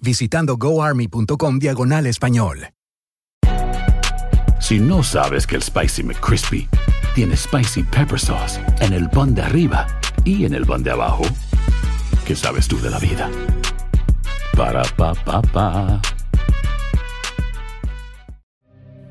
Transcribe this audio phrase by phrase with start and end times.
[0.00, 2.68] visitando goarmy.com diagonal español.
[4.60, 6.68] Si no sabes que el Spicy McCrispy
[7.14, 9.86] tiene Spicy Pepper Sauce en el pan de arriba
[10.24, 11.24] y en el pan de abajo,
[12.26, 13.30] ¿qué sabes tú de la vida?
[14.56, 16.00] Para, pa, pa, pa.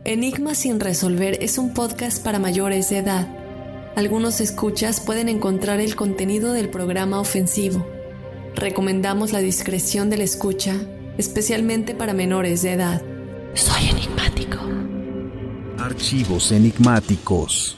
[0.04, 3.28] Enigma sin resolver es un podcast para mayores de edad.
[3.96, 7.88] Algunos escuchas pueden encontrar el contenido del programa ofensivo.
[8.56, 10.76] Recomendamos la discreción de la escucha,
[11.18, 13.02] especialmente para menores de edad.
[13.54, 14.58] Soy enigmático.
[15.78, 17.78] Archivos enigmáticos.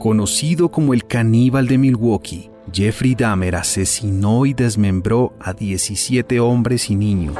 [0.00, 6.96] Conocido como el caníbal de Milwaukee, Jeffrey Dahmer asesinó y desmembró a 17 hombres y
[6.96, 7.36] niños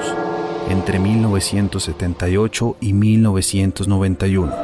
[0.69, 4.54] entre 1978 y 1991.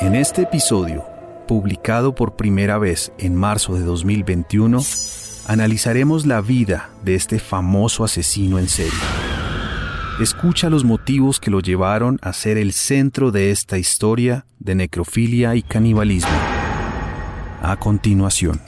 [0.00, 1.04] En este episodio,
[1.46, 4.80] publicado por primera vez en marzo de 2021,
[5.48, 8.92] analizaremos la vida de este famoso asesino en serie.
[10.20, 15.54] Escucha los motivos que lo llevaron a ser el centro de esta historia de necrofilia
[15.56, 16.30] y canibalismo.
[17.62, 18.60] A continuación.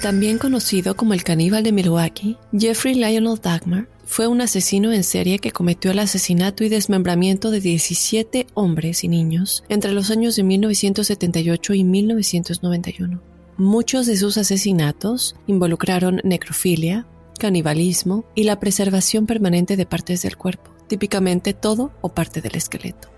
[0.00, 5.40] También conocido como el caníbal de Milwaukee, Jeffrey Lionel Dahmer fue un asesino en serie
[5.40, 10.44] que cometió el asesinato y desmembramiento de 17 hombres y niños entre los años de
[10.44, 13.25] 1978 y 1991.
[13.58, 17.06] Muchos de sus asesinatos involucraron necrofilia,
[17.38, 23.08] canibalismo y la preservación permanente de partes del cuerpo, típicamente todo o parte del esqueleto.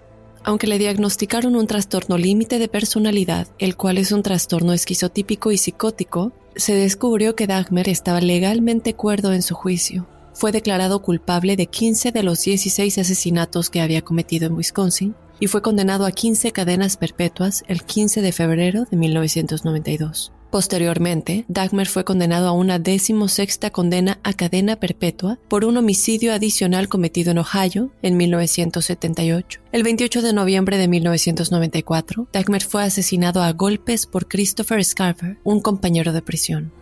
[0.45, 5.59] Aunque le diagnosticaron un trastorno límite de personalidad, el cual es un trastorno esquizotípico y
[5.59, 10.07] psicótico, se descubrió que Dahmer estaba legalmente cuerdo en su juicio.
[10.35, 15.47] Fue declarado culpable de 15 de los 16 asesinatos que había cometido en Wisconsin y
[15.47, 20.33] fue condenado a 15 cadenas perpetuas el 15 de febrero de 1992.
[20.51, 26.89] Posteriormente, Dahmer fue condenado a una decimosexta condena a cadena perpetua por un homicidio adicional
[26.89, 29.61] cometido en Ohio en 1978.
[29.73, 35.61] El 28 de noviembre de 1994, Dahmer fue asesinado a golpes por Christopher Scarver, un
[35.61, 36.73] compañero de prisión.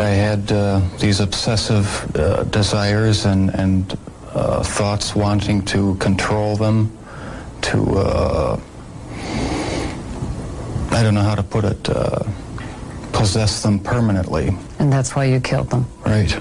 [0.00, 3.96] I had uh, these obsessive uh, desires and, and
[4.34, 6.90] uh, thoughts wanting to control them,
[7.62, 8.58] to, uh,
[10.90, 12.24] I don't know how to put it, uh,
[13.12, 14.48] possess them permanently.
[14.80, 15.86] And that's why you killed them.
[16.04, 16.34] Right.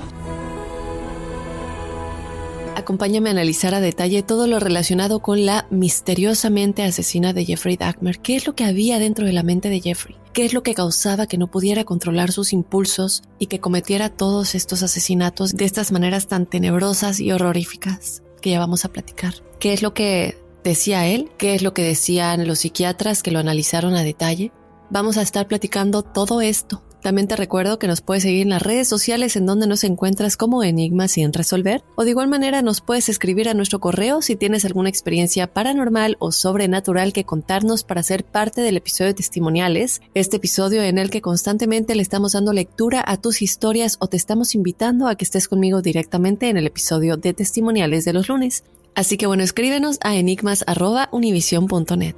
[2.75, 8.19] Acompáñame a analizar a detalle todo lo relacionado con la misteriosamente asesina de Jeffrey Dahmer.
[8.19, 10.17] ¿Qué es lo que había dentro de la mente de Jeffrey?
[10.33, 14.55] ¿Qué es lo que causaba que no pudiera controlar sus impulsos y que cometiera todos
[14.55, 19.35] estos asesinatos de estas maneras tan tenebrosas y horroríficas que ya vamos a platicar?
[19.59, 21.29] ¿Qué es lo que decía él?
[21.37, 24.51] ¿Qué es lo que decían los psiquiatras que lo analizaron a detalle?
[24.89, 26.81] Vamos a estar platicando todo esto.
[27.03, 30.37] También te recuerdo que nos puedes seguir en las redes sociales en donde nos encuentras
[30.37, 34.37] como Enigma sin resolver o de igual manera nos puedes escribir a nuestro correo si
[34.37, 40.01] tienes alguna experiencia paranormal o sobrenatural que contarnos para ser parte del episodio de testimoniales,
[40.13, 44.15] este episodio en el que constantemente le estamos dando lectura a tus historias o te
[44.15, 48.63] estamos invitando a que estés conmigo directamente en el episodio de testimoniales de los lunes.
[48.95, 52.15] Así que bueno, escríbenos a enigmas.univision.net.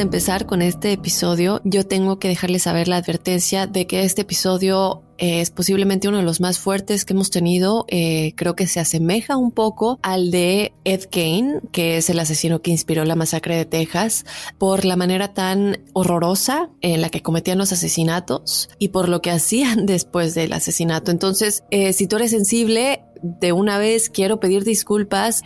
[0.00, 4.22] de empezar con este episodio, yo tengo que dejarles saber la advertencia de que este
[4.22, 7.84] episodio es posiblemente uno de los más fuertes que hemos tenido.
[7.88, 12.62] Eh, creo que se asemeja un poco al de Ed Kane, que es el asesino
[12.62, 14.24] que inspiró la masacre de Texas,
[14.56, 19.30] por la manera tan horrorosa en la que cometían los asesinatos y por lo que
[19.30, 21.10] hacían después del asesinato.
[21.10, 25.42] Entonces, eh, si tú eres sensible, de una vez quiero pedir disculpas.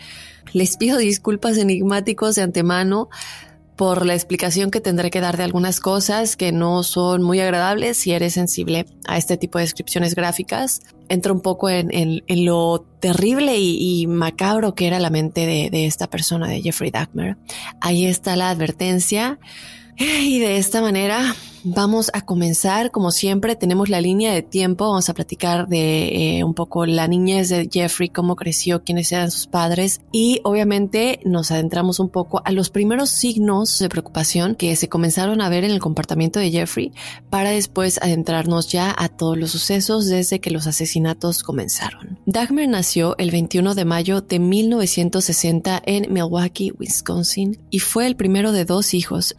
[0.52, 3.08] Les pido disculpas enigmáticos de antemano
[3.76, 7.96] por la explicación que tendré que dar de algunas cosas que no son muy agradables
[7.96, 10.80] si eres sensible a este tipo de descripciones gráficas.
[11.08, 16.08] Entro un poco en, lo terrible y, macabro que era la mente de, de esta
[16.08, 17.36] persona, de Jeffrey Dahmer.
[17.80, 19.38] Ahí está la advertencia.
[19.96, 21.34] Y de esta manera
[21.66, 26.44] Vamos a comenzar, como siempre, tenemos la línea de tiempo, vamos a platicar de eh,
[26.44, 31.50] un poco la niñez de Jeffrey, cómo creció, quiénes eran sus padres y obviamente nos
[31.50, 35.70] adentramos un poco a los primeros signos de preocupación que se comenzaron a ver en
[35.70, 36.92] el comportamiento de Jeffrey
[37.30, 42.18] para después adentrarnos ya a todos los sucesos desde que los asesinatos comenzaron.
[42.26, 48.52] Dagmer nació el 21 de mayo de 1960 en Milwaukee, Wisconsin y fue el primero
[48.52, 49.34] de dos hijos.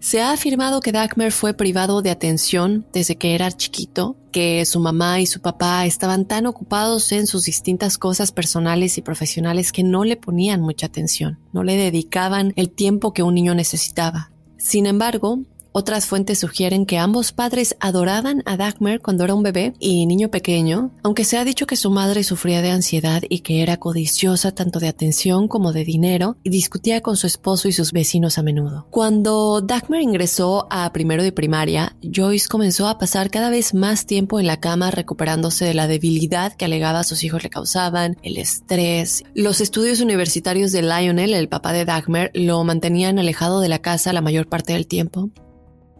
[0.00, 5.20] Se ha afirmado que Dagmer fue de atención desde que era chiquito, que su mamá
[5.20, 10.04] y su papá estaban tan ocupados en sus distintas cosas personales y profesionales que no
[10.04, 14.30] le ponían mucha atención, no le dedicaban el tiempo que un niño necesitaba.
[14.56, 15.40] Sin embargo,
[15.78, 20.28] otras fuentes sugieren que ambos padres adoraban a Dagmar cuando era un bebé y niño
[20.28, 24.50] pequeño, aunque se ha dicho que su madre sufría de ansiedad y que era codiciosa
[24.50, 28.42] tanto de atención como de dinero y discutía con su esposo y sus vecinos a
[28.42, 28.88] menudo.
[28.90, 34.40] Cuando Dagmar ingresó a primero de primaria, Joyce comenzó a pasar cada vez más tiempo
[34.40, 38.36] en la cama recuperándose de la debilidad que alegaba a sus hijos le causaban, el
[38.36, 39.22] estrés.
[39.32, 44.12] Los estudios universitarios de Lionel, el papá de Dagmar, lo mantenían alejado de la casa
[44.12, 45.30] la mayor parte del tiempo.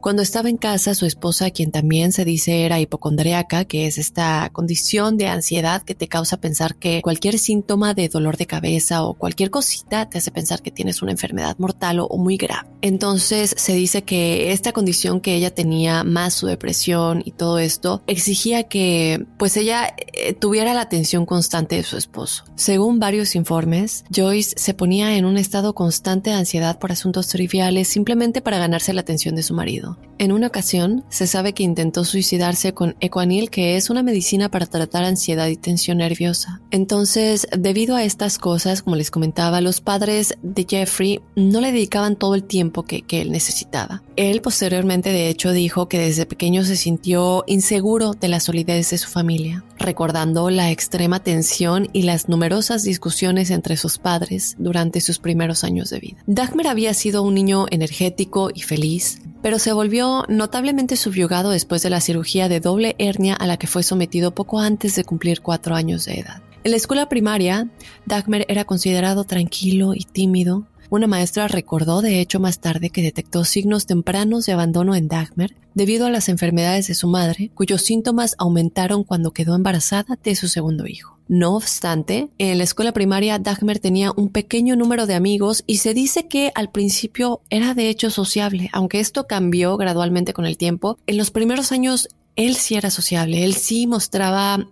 [0.00, 4.48] Cuando estaba en casa, su esposa, quien también se dice era hipocondriaca, que es esta
[4.52, 9.14] condición de ansiedad que te causa pensar que cualquier síntoma de dolor de cabeza o
[9.14, 12.68] cualquier cosita te hace pensar que tienes una enfermedad mortal o muy grave.
[12.80, 18.02] Entonces se dice que esta condición que ella tenía, más su depresión y todo esto,
[18.06, 22.44] exigía que pues ella eh, tuviera la atención constante de su esposo.
[22.54, 27.88] Según varios informes, Joyce se ponía en un estado constante de ansiedad por asuntos triviales
[27.88, 29.87] simplemente para ganarse la atención de su marido.
[30.18, 34.66] En una ocasión, se sabe que intentó suicidarse con Equanil, que es una medicina para
[34.66, 36.60] tratar ansiedad y tensión nerviosa.
[36.72, 42.16] Entonces, debido a estas cosas, como les comentaba, los padres de Jeffrey no le dedicaban
[42.16, 44.02] todo el tiempo que, él necesitaba.
[44.16, 48.98] Él posteriormente, de hecho, dijo que desde pequeño se sintió inseguro de la solidez de
[48.98, 55.20] su familia, recordando la extrema tensión y las numerosas discusiones entre sus padres durante sus
[55.20, 56.24] primeros años de vida.
[56.26, 61.90] Dagmar había sido un niño energético y feliz, pero se volvió notablemente subyugado después de
[61.90, 65.76] la cirugía de doble hernia a la que fue sometido poco antes de cumplir cuatro
[65.76, 66.42] años de edad.
[66.64, 67.68] En la escuela primaria,
[68.04, 73.44] Dagmer era considerado tranquilo y tímido, una maestra recordó de hecho más tarde que detectó
[73.44, 78.34] signos tempranos de abandono en Dagmer debido a las enfermedades de su madre, cuyos síntomas
[78.38, 81.18] aumentaron cuando quedó embarazada de su segundo hijo.
[81.28, 85.92] No obstante, en la escuela primaria Dagmer tenía un pequeño número de amigos y se
[85.92, 90.98] dice que al principio era de hecho sociable, aunque esto cambió gradualmente con el tiempo.
[91.06, 94.68] En los primeros años él sí era sociable, él sí mostraba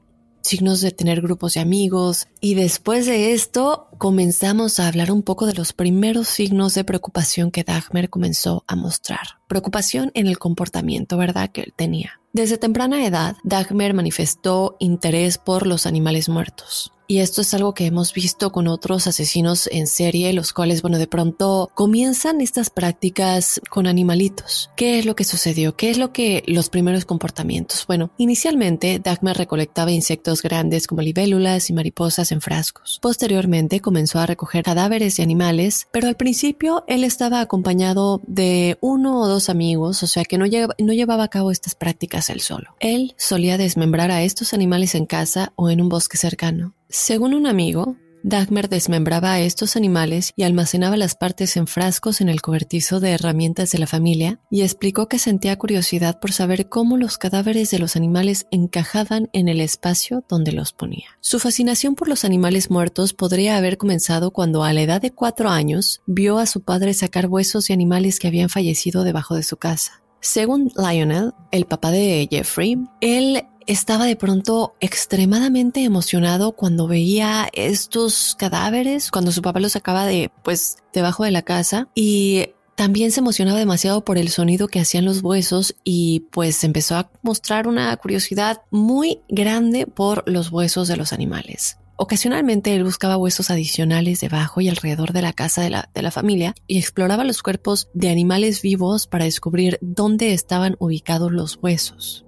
[0.46, 2.28] signos de tener grupos de amigos.
[2.40, 7.50] Y después de esto comenzamos a hablar un poco de los primeros signos de preocupación
[7.50, 9.40] que Dagmer comenzó a mostrar.
[9.48, 11.50] Preocupación en el comportamiento, ¿verdad?
[11.50, 12.20] Que él tenía.
[12.32, 16.92] Desde temprana edad, Dagmer manifestó interés por los animales muertos.
[17.08, 20.98] Y esto es algo que hemos visto con otros asesinos en serie, los cuales, bueno,
[20.98, 24.70] de pronto comienzan estas prácticas con animalitos.
[24.76, 25.76] ¿Qué es lo que sucedió?
[25.76, 27.86] ¿Qué es lo que los primeros comportamientos?
[27.86, 32.98] Bueno, inicialmente Dagmar recolectaba insectos grandes como libélulas y mariposas en frascos.
[33.00, 39.20] Posteriormente comenzó a recoger cadáveres de animales, pero al principio él estaba acompañado de uno
[39.20, 40.46] o dos amigos, o sea que no,
[40.78, 42.75] no llevaba a cabo estas prácticas él solo.
[42.80, 46.75] Él solía desmembrar a estos animales en casa o en un bosque cercano.
[46.88, 47.97] Según un amigo,
[48.28, 53.12] Dagmar desmembraba a estos animales y almacenaba las partes en frascos en el cobertizo de
[53.12, 57.78] herramientas de la familia y explicó que sentía curiosidad por saber cómo los cadáveres de
[57.78, 61.07] los animales encajaban en el espacio donde los ponía.
[61.21, 65.49] Su fascinación por los animales muertos podría haber comenzado cuando a la edad de cuatro
[65.49, 69.57] años vio a su padre sacar huesos de animales que habían fallecido debajo de su
[69.57, 70.02] casa.
[70.21, 78.35] Según Lionel, el papá de Jeffrey, él estaba de pronto extremadamente emocionado cuando veía estos
[78.38, 83.20] cadáveres, cuando su papá los sacaba de, pues, debajo de la casa y también se
[83.20, 87.96] emocionaba demasiado por el sonido que hacían los huesos y pues empezó a mostrar una
[87.96, 91.78] curiosidad muy grande por los huesos de los animales.
[91.96, 96.11] Ocasionalmente él buscaba huesos adicionales debajo y alrededor de la casa de la, de la,
[96.11, 102.25] familia y exploraba los cuerpos de animales vivos para descubrir dónde estaban ubicados los huesos.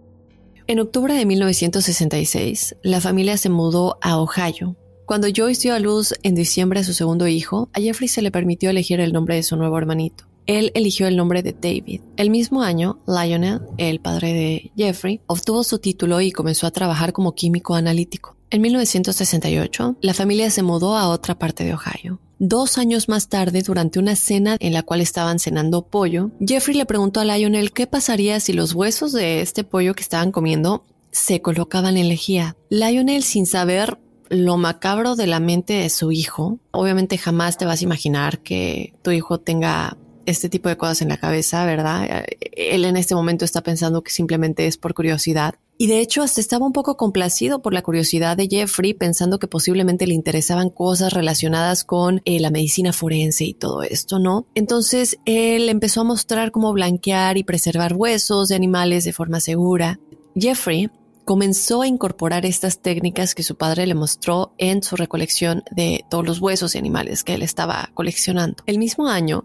[0.70, 4.76] En octubre de 1966, la familia se mudó a Ohio.
[5.06, 8.30] Cuando Joyce dio a luz en diciembre a su segundo hijo, a Jeffrey se le
[8.30, 10.25] permitió elegir el nombre de su nuevo hermanito.
[10.44, 12.02] Él eligió el nombre de David.
[12.18, 17.14] El mismo año, Lionel, el padre de Jeffrey, obtuvo su título y comenzó a trabajar
[17.14, 18.38] como químico analítico.
[18.50, 22.19] En 1968, la familia se mudó a otra parte de Ohio.
[22.38, 26.87] Dos años más tarde, durante una cena en la cual estaban cenando pollo, Jeffrey le
[26.87, 31.43] preguntó a Lionel qué pasaría si los huesos de este pollo que estaban comiendo se
[31.43, 32.57] colocaban en lejía.
[32.71, 33.99] Lionel, sin saber
[34.31, 38.95] lo macabro de la mente de su hijo, obviamente jamás te vas a imaginar que
[39.02, 39.97] tu hijo tenga
[40.30, 42.25] este tipo de cosas en la cabeza, ¿verdad?
[42.52, 45.54] Él en este momento está pensando que simplemente es por curiosidad.
[45.80, 49.47] Y de hecho hasta estaba un poco complacido por la curiosidad de Jeffrey, pensando que
[49.47, 54.47] posiblemente le interesaban cosas relacionadas con eh, la medicina forense y todo esto, ¿no?
[54.54, 60.00] Entonces él empezó a mostrar cómo blanquear y preservar huesos de animales de forma segura.
[60.35, 60.90] Jeffrey
[61.28, 66.25] comenzó a incorporar estas técnicas que su padre le mostró en su recolección de todos
[66.25, 68.64] los huesos de animales que él estaba coleccionando.
[68.64, 69.44] El mismo año,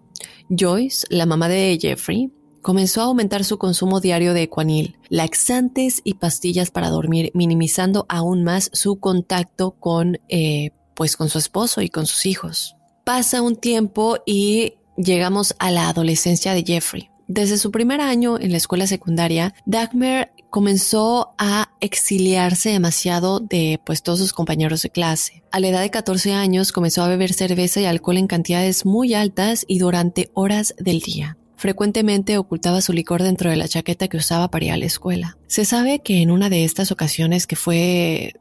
[0.49, 6.13] Joyce, la mamá de Jeffrey, comenzó a aumentar su consumo diario de ecuanil, laxantes y
[6.13, 11.89] pastillas para dormir, minimizando aún más su contacto con, eh, pues, con su esposo y
[11.89, 12.77] con sus hijos.
[13.03, 17.09] Pasa un tiempo y llegamos a la adolescencia de Jeffrey.
[17.27, 24.03] Desde su primer año en la escuela secundaria, Dagmar comenzó a exiliarse demasiado de pues
[24.03, 25.41] todos sus compañeros de clase.
[25.51, 29.15] A la edad de 14 años comenzó a beber cerveza y alcohol en cantidades muy
[29.15, 31.39] altas y durante horas del día.
[31.55, 35.39] Frecuentemente ocultaba su licor dentro de la chaqueta que usaba para ir a la escuela.
[35.47, 38.33] Se sabe que en una de estas ocasiones que fue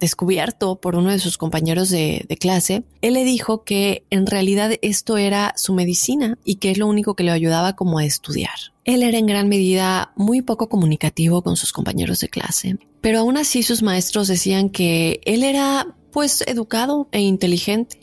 [0.00, 5.16] descubierto por uno de sus compañeros de, clase, él le dijo que en realidad esto
[5.16, 8.71] era su medicina y que es lo único que le ayudaba como a estudiar.
[8.84, 13.36] Él era en gran medida muy poco comunicativo con sus compañeros de clase, pero aún
[13.36, 18.00] así sus maestros decían que él era pues educado e inteligente.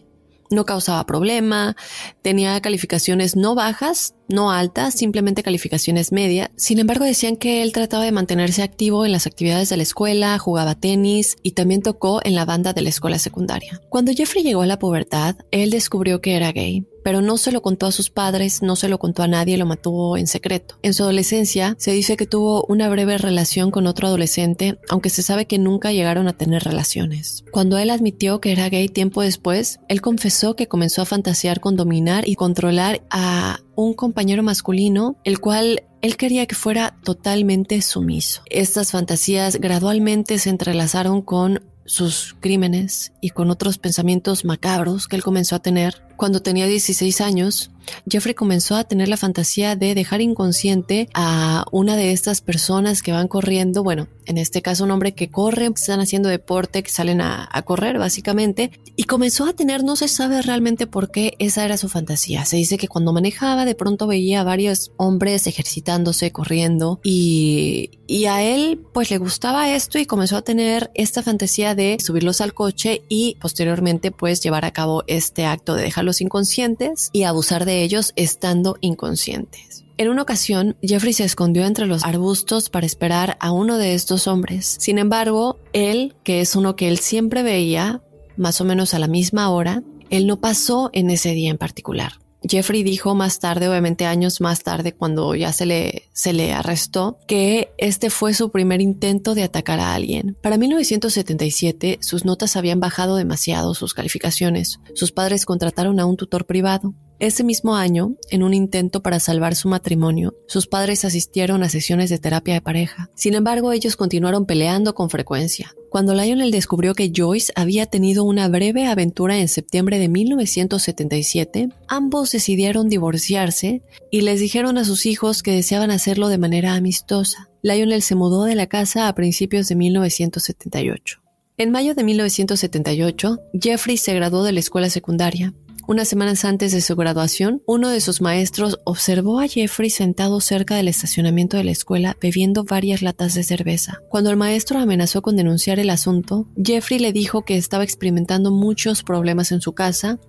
[0.49, 1.75] No causaba problema,
[2.21, 6.49] tenía calificaciones no bajas, no altas, simplemente calificaciones medias.
[6.55, 10.37] Sin embargo, decían que él trataba de mantenerse activo en las actividades de la escuela,
[10.39, 13.81] jugaba tenis y también tocó en la banda de la escuela secundaria.
[13.89, 17.61] Cuando Jeffrey llegó a la pubertad, él descubrió que era gay pero no se lo
[17.61, 20.75] contó a sus padres, no se lo contó a nadie, lo mantuvo en secreto.
[20.81, 25.23] En su adolescencia se dice que tuvo una breve relación con otro adolescente, aunque se
[25.23, 27.43] sabe que nunca llegaron a tener relaciones.
[27.51, 31.75] Cuando él admitió que era gay tiempo después, él confesó que comenzó a fantasear con
[31.75, 38.41] dominar y controlar a un compañero masculino, el cual él quería que fuera totalmente sumiso.
[38.49, 45.23] Estas fantasías gradualmente se entrelazaron con sus crímenes y con otros pensamientos macabros que él
[45.23, 46.08] comenzó a tener.
[46.19, 47.71] Cuando tenía 16 años,
[48.09, 53.11] Jeffrey comenzó a tener la fantasía de dejar inconsciente a una de estas personas que
[53.11, 57.21] van corriendo, bueno, en este caso un hombre que corre, están haciendo deporte, que salen
[57.21, 61.65] a, a, correr básicamente, y comenzó a tener, no se sabe realmente por qué esa
[61.65, 62.45] era su fantasía.
[62.45, 68.25] Se dice que cuando manejaba de pronto veía a varios hombres ejercitándose, corriendo, y, y
[68.25, 72.53] a él pues le gustaba esto y comenzó a tener esta fantasía de subirlos al
[72.53, 77.83] coche y posteriormente pues llevar a cabo este acto de dejarlos inconscientes y abusar de
[77.83, 79.85] ellos estando inconscientes.
[79.97, 84.27] En una ocasión, Jeffrey se escondió entre los arbustos para esperar a uno de estos
[84.27, 84.77] hombres.
[84.79, 88.01] Sin embargo, él, que es uno que él siempre veía,
[88.37, 92.13] más o menos a la misma hora, él no pasó en ese día en particular.
[92.47, 97.17] Jeffrey dijo más tarde, obviamente años más tarde, cuando ya se le, se le arrestó,
[97.27, 100.37] que este fue su primer intento de atacar a alguien.
[100.41, 104.79] Para 1977, sus notas habían bajado demasiado, sus calificaciones.
[104.93, 106.93] Sus padres contrataron a un tutor privado.
[107.19, 112.09] Ese mismo año, en un intento para salvar su matrimonio, sus padres asistieron a sesiones
[112.09, 113.09] de terapia de pareja.
[113.13, 115.73] Sin embargo, ellos continuaron peleando con frecuencia.
[115.89, 122.31] Cuando Lionel descubrió que Joyce había tenido una breve aventura en septiembre de 1977, ambos
[122.31, 123.81] decidieron divorciarse
[124.11, 127.49] y les dijeron a sus hijos que deseaban hacerlo de manera amistosa.
[127.63, 131.21] Lionel se mudó de la casa a principios de 1978.
[131.57, 135.53] En mayo de 1978, Jeffrey se graduó de la escuela secundaria
[135.89, 140.75] unas semanas antes de su graduación, uno de sus maestros observó a Jeffrey sentado cerca
[140.75, 143.99] del estacionamiento de la escuela bebiendo varias latas de cerveza.
[144.07, 149.01] Cuando el maestro amenazó con denunciar el asunto, Jeffrey le dijo que estaba experimentando muchos
[149.01, 150.19] problemas en su casa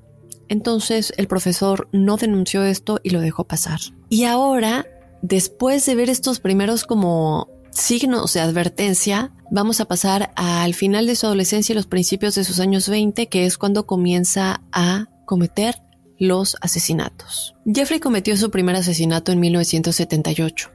[0.49, 3.81] Entonces el profesor no denunció esto y lo dejó pasar.
[4.09, 4.87] Y ahora,
[5.21, 11.17] después de ver estos primeros como signos de advertencia, vamos a pasar al final de
[11.17, 15.77] su adolescencia y los principios de sus años 20, que es cuando comienza a cometer
[16.19, 17.55] los asesinatos.
[17.65, 20.71] Jeffrey cometió su primer asesinato en 1978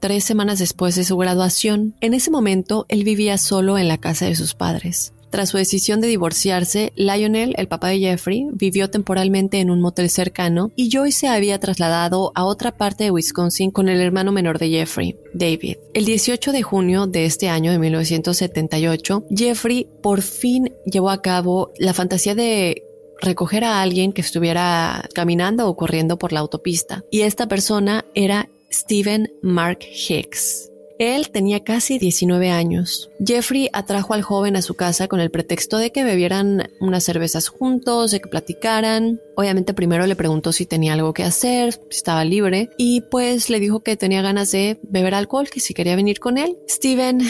[0.00, 1.96] tres semanas después de su graduación.
[2.00, 5.12] En ese momento, él vivía solo en la casa de sus padres.
[5.30, 10.08] Tras su decisión de divorciarse, Lionel, el papá de Jeffrey, vivió temporalmente en un motel
[10.08, 14.58] cercano y Joyce se había trasladado a otra parte de Wisconsin con el hermano menor
[14.58, 15.76] de Jeffrey, David.
[15.94, 21.72] El 18 de junio de este año de 1978, Jeffrey por fin llevó a cabo
[21.78, 22.84] la fantasía de
[23.20, 27.02] recoger a alguien que estuviera caminando o corriendo por la autopista.
[27.10, 30.70] Y esta persona era Stephen Mark Hicks.
[30.98, 33.10] Él tenía casi 19 años.
[33.24, 37.48] Jeffrey atrajo al joven a su casa con el pretexto de que bebieran unas cervezas
[37.48, 39.20] juntos, de que platicaran.
[39.36, 43.60] Obviamente primero le preguntó si tenía algo que hacer, si estaba libre, y pues le
[43.60, 46.56] dijo que tenía ganas de beber alcohol, que si quería venir con él.
[46.66, 47.20] Steven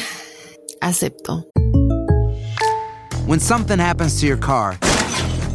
[0.80, 1.48] aceptó.
[3.26, 4.78] When something happens to your car,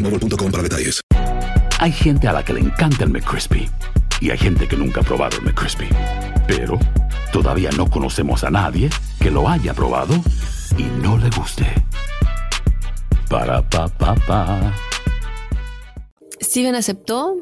[0.00, 1.00] mobile.com para detalles.
[1.78, 3.68] Hay gente a la que le encanta el McCrispy
[4.20, 5.88] y hay gente que nunca ha probado el McCrispy.
[6.46, 6.78] Pero
[7.32, 8.88] todavía no conocemos a nadie
[9.20, 10.14] que lo haya probado
[10.78, 11.66] y no le guste.
[13.28, 14.74] Para pa pa pa.
[16.40, 17.34] Steven aceptó.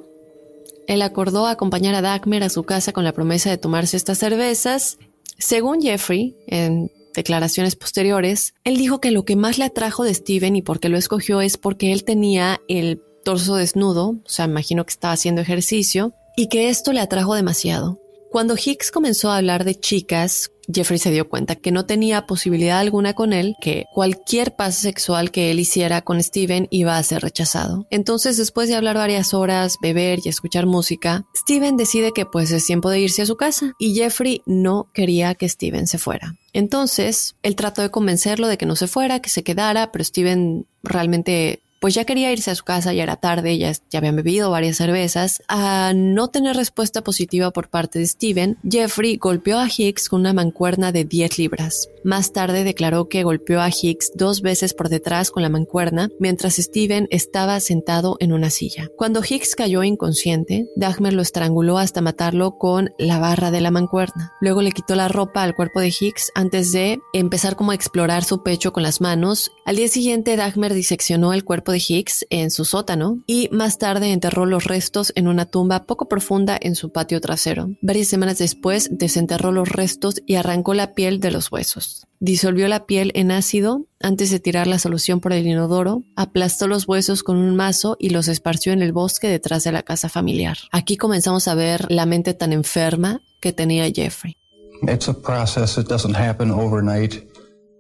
[0.86, 4.98] Él acordó acompañar a Dagmer a su casa con la promesa de tomarse estas cervezas.
[5.38, 10.57] Según Jeffrey, en declaraciones posteriores, él dijo que lo que más le atrajo de Steven
[10.57, 14.85] y por qué lo escogió es porque él tenía el torso desnudo, o sea, imagino
[14.85, 18.00] que estaba haciendo ejercicio, y que esto le atrajo demasiado.
[18.35, 22.81] Cuando Hicks comenzó a hablar de chicas, Jeffrey se dio cuenta que no tenía posibilidad
[22.81, 27.23] alguna con él, que cualquier pase sexual que él hiciera con Steven iba a ser
[27.23, 27.87] rechazado.
[27.90, 32.66] Entonces, después de hablar varias horas, beber y escuchar música, Steven decide que pues es
[32.66, 36.35] tiempo de irse a su casa y Jeffrey no quería que Steven se fuera.
[36.53, 40.66] Entonces, él trató de convencerlo de que no se fuera, que se quedara, pero Steven
[40.83, 44.51] realmente pues ya quería irse a su casa, ya era tarde, ya, ya habían bebido
[44.51, 45.42] varias cervezas.
[45.49, 50.33] A no tener respuesta positiva por parte de Steven, Jeffrey golpeó a Hicks con una
[50.33, 51.90] mancuerna de 10 libras.
[52.03, 56.57] Más tarde declaró que golpeó a Hicks dos veces por detrás con la mancuerna mientras
[56.57, 58.88] Steven estaba sentado en una silla.
[58.97, 64.33] Cuando Hicks cayó inconsciente, Dagmer lo estranguló hasta matarlo con la barra de la mancuerna.
[64.40, 68.25] Luego le quitó la ropa al cuerpo de Hicks antes de empezar como a explorar
[68.25, 69.51] su pecho con las manos.
[69.66, 74.46] Al día siguiente, Dagmer diseccionó el cuerpo de en su sótano y más tarde enterró
[74.46, 77.70] los restos en una tumba poco profunda en su patio trasero.
[77.82, 82.06] Varias semanas después desenterró los restos y arrancó la piel de los huesos.
[82.20, 86.88] Disolvió la piel en ácido antes de tirar la solución por el inodoro, aplastó los
[86.88, 90.56] huesos con un mazo y los esparció en el bosque detrás de la casa familiar.
[90.72, 94.37] Aquí comenzamos a ver la mente tan enferma que tenía Jeffrey.
[94.82, 95.76] It's a process.
[95.76, 97.22] Doesn't happen overnight.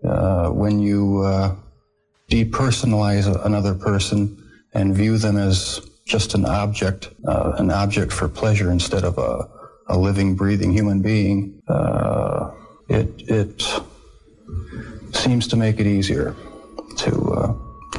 [0.02, 1.54] Uh, when you uh,
[2.30, 4.36] depersonalize another person
[4.72, 9.48] and view them as just an object, uh, an object for pleasure instead of a,
[9.88, 12.50] a living, breathing human being, uh,
[12.88, 13.62] it, it
[15.12, 16.34] seems to make it easier
[16.96, 17.54] to uh,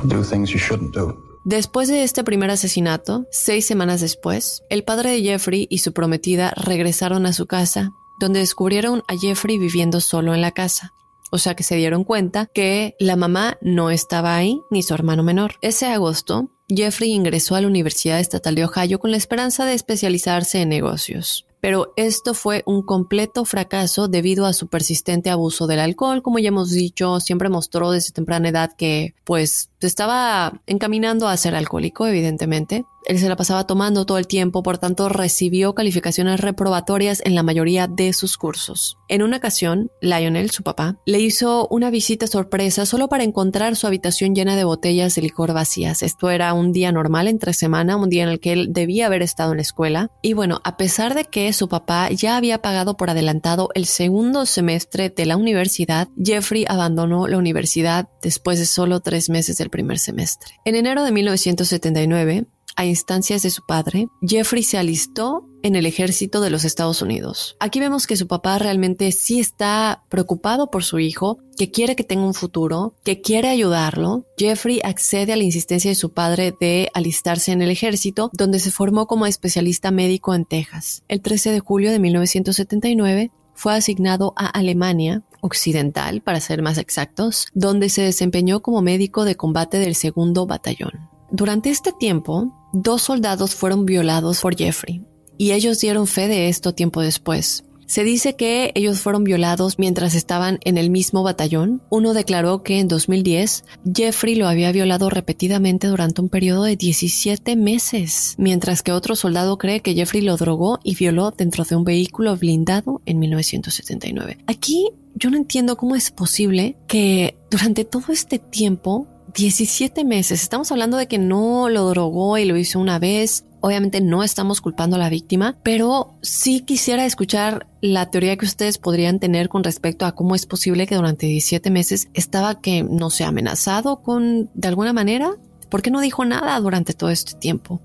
[0.07, 1.21] do things you shouldn't do.
[1.45, 6.51] Después de este primer asesinato, seis semanas después, el padre de Jeffrey y su prometida
[6.55, 10.93] regresaron a su casa, donde descubrieron a Jeffrey viviendo solo en la casa.
[11.31, 15.23] O sea que se dieron cuenta que la mamá no estaba ahí, ni su hermano
[15.23, 15.55] menor.
[15.61, 20.61] Ese agosto, Jeffrey ingresó a la Universidad Estatal de Ohio con la esperanza de especializarse
[20.61, 26.21] en negocios pero esto fue un completo fracaso debido a su persistente abuso del alcohol.
[26.21, 31.55] Como ya hemos dicho, siempre mostró desde temprana edad que pues estaba encaminando a ser
[31.55, 32.85] alcohólico, evidentemente.
[33.05, 37.43] Él se la pasaba tomando todo el tiempo, por tanto recibió calificaciones reprobatorias en la
[37.43, 38.97] mayoría de sus cursos.
[39.07, 43.85] En una ocasión, Lionel, su papá, le hizo una visita sorpresa solo para encontrar su
[43.85, 46.01] habitación llena de botellas de licor vacías.
[46.01, 49.21] Esto era un día normal entre semana, un día en el que él debía haber
[49.21, 50.09] estado en la escuela.
[50.23, 54.47] Y bueno, a pesar de que su papá ya había pagado por adelantado el segundo
[54.47, 59.99] semestre de la universidad, Jeffrey abandonó la universidad después de solo tres meses del primer
[59.99, 60.53] semestre.
[60.63, 62.45] En enero de 1979,
[62.77, 67.57] a instancias de su padre, Jeffrey se alistó en el ejército de los Estados Unidos.
[67.59, 72.03] Aquí vemos que su papá realmente sí está preocupado por su hijo, que quiere que
[72.03, 74.25] tenga un futuro, que quiere ayudarlo.
[74.37, 78.71] Jeffrey accede a la insistencia de su padre de alistarse en el ejército, donde se
[78.71, 81.03] formó como especialista médico en Texas.
[81.07, 87.47] El 13 de julio de 1979 fue asignado a Alemania Occidental, para ser más exactos,
[87.53, 91.09] donde se desempeñó como médico de combate del segundo batallón.
[91.31, 95.03] Durante este tiempo, dos soldados fueron violados por Jeffrey,
[95.37, 97.64] y ellos dieron fe de esto tiempo después.
[97.87, 101.81] Se dice que ellos fueron violados mientras estaban en el mismo batallón.
[101.89, 107.55] Uno declaró que en 2010 Jeffrey lo había violado repetidamente durante un periodo de 17
[107.55, 111.83] meses, mientras que otro soldado cree que Jeffrey lo drogó y violó dentro de un
[111.83, 114.37] vehículo blindado en 1979.
[114.47, 120.41] Aquí yo no entiendo cómo es posible que durante todo este tiempo 17 meses.
[120.41, 123.43] Estamos hablando de que no lo drogó y lo hizo una vez.
[123.65, 128.77] Obviamente no estamos culpando a la víctima, pero sí quisiera escuchar la teoría que ustedes
[128.77, 133.09] podrían tener con respecto a cómo es posible que durante 17 meses estaba que no
[133.09, 135.31] se ha amenazado con de alguna manera.
[135.67, 137.81] ¿Por qué no dijo nada durante todo este tiempo?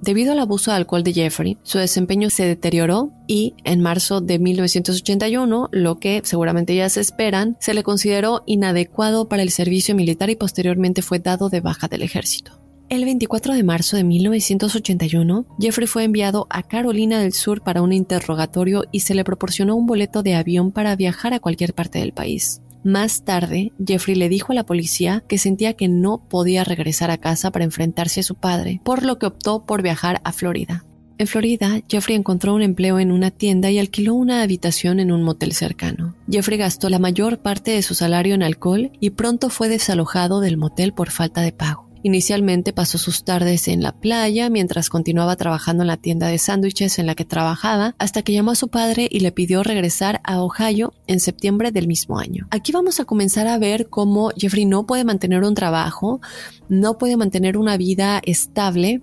[0.00, 4.38] Debido al abuso de alcohol de Jeffrey, su desempeño se deterioró y en marzo de
[4.38, 10.30] 1981, lo que seguramente ya se esperan, se le consideró inadecuado para el servicio militar
[10.30, 12.63] y posteriormente fue dado de baja del ejército.
[12.90, 17.92] El 24 de marzo de 1981, Jeffrey fue enviado a Carolina del Sur para un
[17.92, 22.12] interrogatorio y se le proporcionó un boleto de avión para viajar a cualquier parte del
[22.12, 22.60] país.
[22.84, 27.16] Más tarde, Jeffrey le dijo a la policía que sentía que no podía regresar a
[27.16, 30.84] casa para enfrentarse a su padre, por lo que optó por viajar a Florida.
[31.16, 35.22] En Florida, Jeffrey encontró un empleo en una tienda y alquiló una habitación en un
[35.22, 36.14] motel cercano.
[36.28, 40.58] Jeffrey gastó la mayor parte de su salario en alcohol y pronto fue desalojado del
[40.58, 41.83] motel por falta de pago.
[42.06, 46.98] Inicialmente pasó sus tardes en la playa mientras continuaba trabajando en la tienda de sándwiches
[46.98, 50.42] en la que trabajaba hasta que llamó a su padre y le pidió regresar a
[50.42, 52.46] Ohio en septiembre del mismo año.
[52.50, 56.20] Aquí vamos a comenzar a ver cómo Jeffrey no puede mantener un trabajo,
[56.68, 59.00] no puede mantener una vida estable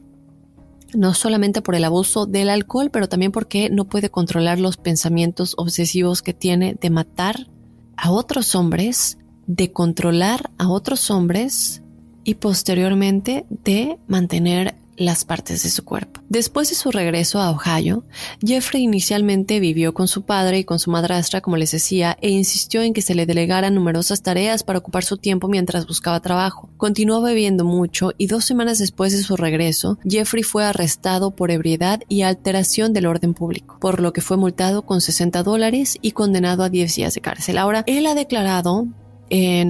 [0.94, 5.56] no solamente por el abuso del alcohol, pero también porque no puede controlar los pensamientos
[5.58, 7.50] obsesivos que tiene de matar
[7.98, 11.81] a otros hombres, de controlar a otros hombres
[12.24, 16.22] y posteriormente de mantener las partes de su cuerpo.
[16.30, 18.04] Después de su regreso a Ohio,
[18.42, 22.82] Jeffrey inicialmente vivió con su padre y con su madrastra, como les decía, e insistió
[22.82, 26.70] en que se le delegaran numerosas tareas para ocupar su tiempo mientras buscaba trabajo.
[26.78, 32.02] Continuó bebiendo mucho y dos semanas después de su regreso, Jeffrey fue arrestado por ebriedad
[32.08, 36.64] y alteración del orden público, por lo que fue multado con 60 dólares y condenado
[36.64, 37.58] a 10 días de cárcel.
[37.58, 38.88] Ahora, él ha declarado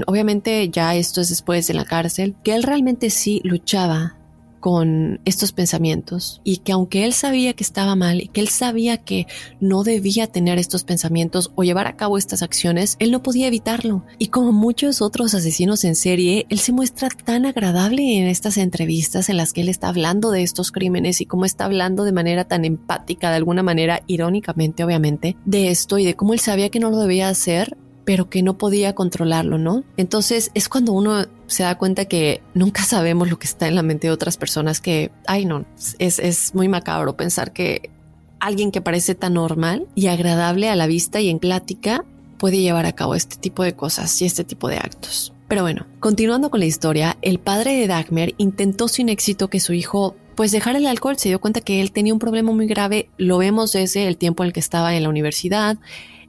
[0.08, 4.18] obviamente ya esto es después de la cárcel, que él realmente sí luchaba
[4.62, 8.98] con estos pensamientos y que aunque él sabía que estaba mal y que él sabía
[8.98, 9.28] que
[9.60, 14.06] no debía tener estos pensamientos o llevar a cabo estas acciones, él no podía evitarlo.
[14.20, 19.30] Y como muchos otros asesinos en serie, él se muestra tan agradable en estas entrevistas
[19.30, 22.46] en las que él está hablando de estos crímenes y cómo está hablando de manera
[22.46, 26.80] tan empática, de alguna manera irónicamente obviamente, de esto y de cómo él sabía que
[26.80, 29.84] no lo debía hacer pero que no podía controlarlo, ¿no?
[29.98, 33.84] Entonces es cuando uno se da cuenta que nunca sabemos lo que está en la
[33.84, 35.66] mente de otras personas que, ay no,
[36.00, 37.90] es, es muy macabro pensar que
[38.40, 42.06] alguien que parece tan normal y agradable a la vista y en plática
[42.38, 45.34] puede llevar a cabo este tipo de cosas y este tipo de actos.
[45.48, 49.74] Pero bueno, continuando con la historia, el padre de Dagmer intentó sin éxito que su
[49.74, 53.10] hijo pues dejar el alcohol, se dio cuenta que él tenía un problema muy grave,
[53.18, 55.78] lo vemos desde el tiempo en el que estaba en la universidad,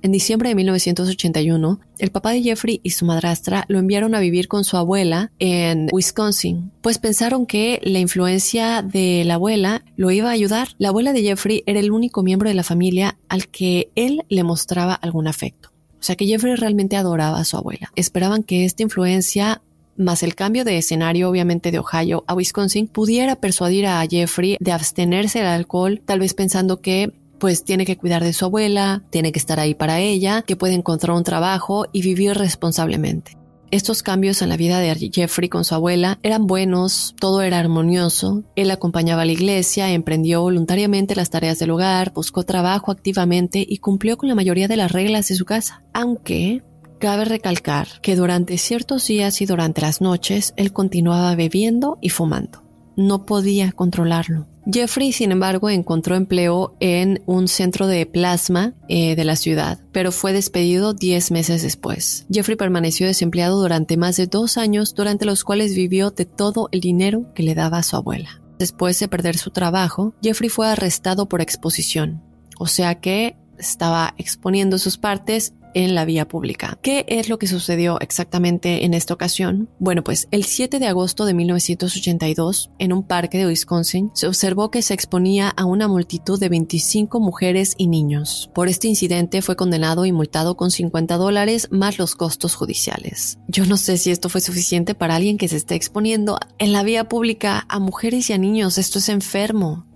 [0.03, 4.49] En diciembre de 1981, el papá de Jeffrey y su madrastra lo enviaron a vivir
[4.49, 10.31] con su abuela en Wisconsin, pues pensaron que la influencia de la abuela lo iba
[10.31, 10.71] a ayudar.
[10.79, 14.43] La abuela de Jeffrey era el único miembro de la familia al que él le
[14.43, 15.71] mostraba algún afecto.
[16.01, 17.93] O sea que Jeffrey realmente adoraba a su abuela.
[17.95, 19.63] Esperaban que esta influencia
[19.97, 24.73] más el cambio de escenario obviamente de Ohio a Wisconsin pudiera persuadir a Jeffrey de
[24.73, 27.13] abstenerse del alcohol, tal vez pensando que
[27.43, 30.75] pues tiene que cuidar de su abuela, tiene que estar ahí para ella, que puede
[30.75, 33.37] encontrar un trabajo y vivir responsablemente.
[33.73, 38.45] Estos cambios en la vida de Jeffrey con su abuela eran buenos, todo era armonioso.
[38.55, 43.79] Él acompañaba a la iglesia, emprendió voluntariamente las tareas del hogar, buscó trabajo activamente y
[43.79, 45.83] cumplió con la mayoría de las reglas de su casa.
[45.93, 46.63] Aunque
[47.01, 52.63] cabe recalcar que durante ciertos días y durante las noches él continuaba bebiendo y fumando.
[52.95, 54.47] No podía controlarlo.
[54.71, 60.13] Jeffrey, sin embargo, encontró empleo en un centro de plasma eh, de la ciudad, pero
[60.13, 62.27] fue despedido 10 meses después.
[62.31, 66.81] Jeffrey permaneció desempleado durante más de dos años, durante los cuales vivió de todo el
[66.81, 68.41] dinero que le daba a su abuela.
[68.59, 72.23] Después de perder su trabajo, Jeffrey fue arrestado por exposición,
[72.59, 76.79] o sea que estaba exponiendo sus partes en la vía pública.
[76.83, 79.69] ¿Qué es lo que sucedió exactamente en esta ocasión?
[79.79, 84.71] Bueno, pues el 7 de agosto de 1982, en un parque de Wisconsin, se observó
[84.71, 88.51] que se exponía a una multitud de 25 mujeres y niños.
[88.55, 93.39] Por este incidente fue condenado y multado con 50 dólares más los costos judiciales.
[93.49, 96.83] Yo no sé si esto fue suficiente para alguien que se esté exponiendo en la
[96.83, 98.79] vía pública a mujeres y a niños.
[98.79, 99.87] Esto es enfermo.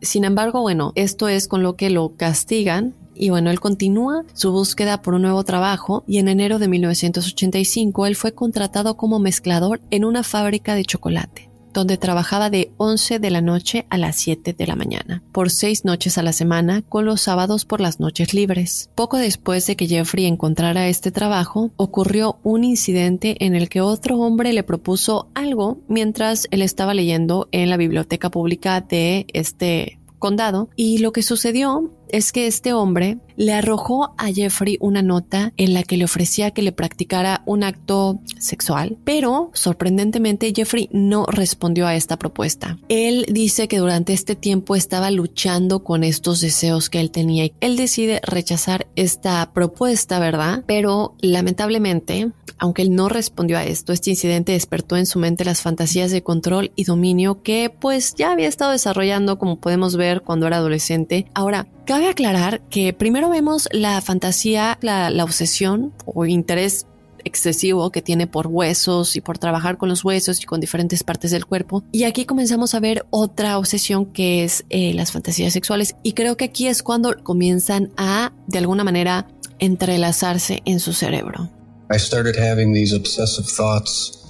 [0.00, 4.52] Sin embargo, bueno, esto es con lo que lo castigan y bueno, él continúa su
[4.52, 9.80] búsqueda por un nuevo trabajo y en enero de 1985 él fue contratado como mezclador
[9.90, 14.52] en una fábrica de chocolate donde trabajaba de 11 de la noche a las 7
[14.52, 18.34] de la mañana, por seis noches a la semana, con los sábados por las noches
[18.34, 18.90] libres.
[18.94, 24.18] Poco después de que Jeffrey encontrara este trabajo, ocurrió un incidente en el que otro
[24.18, 30.70] hombre le propuso algo mientras él estaba leyendo en la biblioteca pública de este condado
[30.76, 35.74] y lo que sucedió es que este hombre le arrojó a Jeffrey una nota en
[35.74, 41.86] la que le ofrecía que le practicara un acto sexual, pero sorprendentemente Jeffrey no respondió
[41.86, 42.78] a esta propuesta.
[42.88, 47.54] Él dice que durante este tiempo estaba luchando con estos deseos que él tenía y
[47.60, 50.64] él decide rechazar esta propuesta, ¿verdad?
[50.66, 55.62] Pero lamentablemente, aunque él no respondió a esto, este incidente despertó en su mente las
[55.62, 60.46] fantasías de control y dominio que pues ya había estado desarrollando como podemos ver cuando
[60.46, 61.26] era adolescente.
[61.34, 66.86] Ahora, Cabe aclarar que primero vemos la fantasía, la, obsesión o interés
[67.24, 71.32] excesivo que tiene por huesos y por trabajar con los huesos y con diferentes partes
[71.32, 71.82] del cuerpo.
[71.90, 75.96] Y aquí comenzamos a ver otra obsesión que es eh, las fantasías sexuales.
[76.04, 79.26] Y creo que aquí es cuando comienzan a, de alguna manera,
[79.58, 81.50] entrelazarse en su cerebro.
[81.92, 84.24] I started having these obsessive thoughts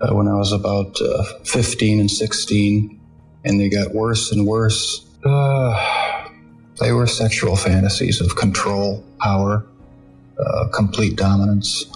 [0.00, 0.96] uh, when I was about
[1.44, 2.98] 15 uh, and 16,
[3.44, 5.06] and they got worse and worse.
[5.24, 5.76] Uh,
[6.78, 9.64] They were sexual fantasies of control, power,
[10.38, 11.86] uh, complete dominance.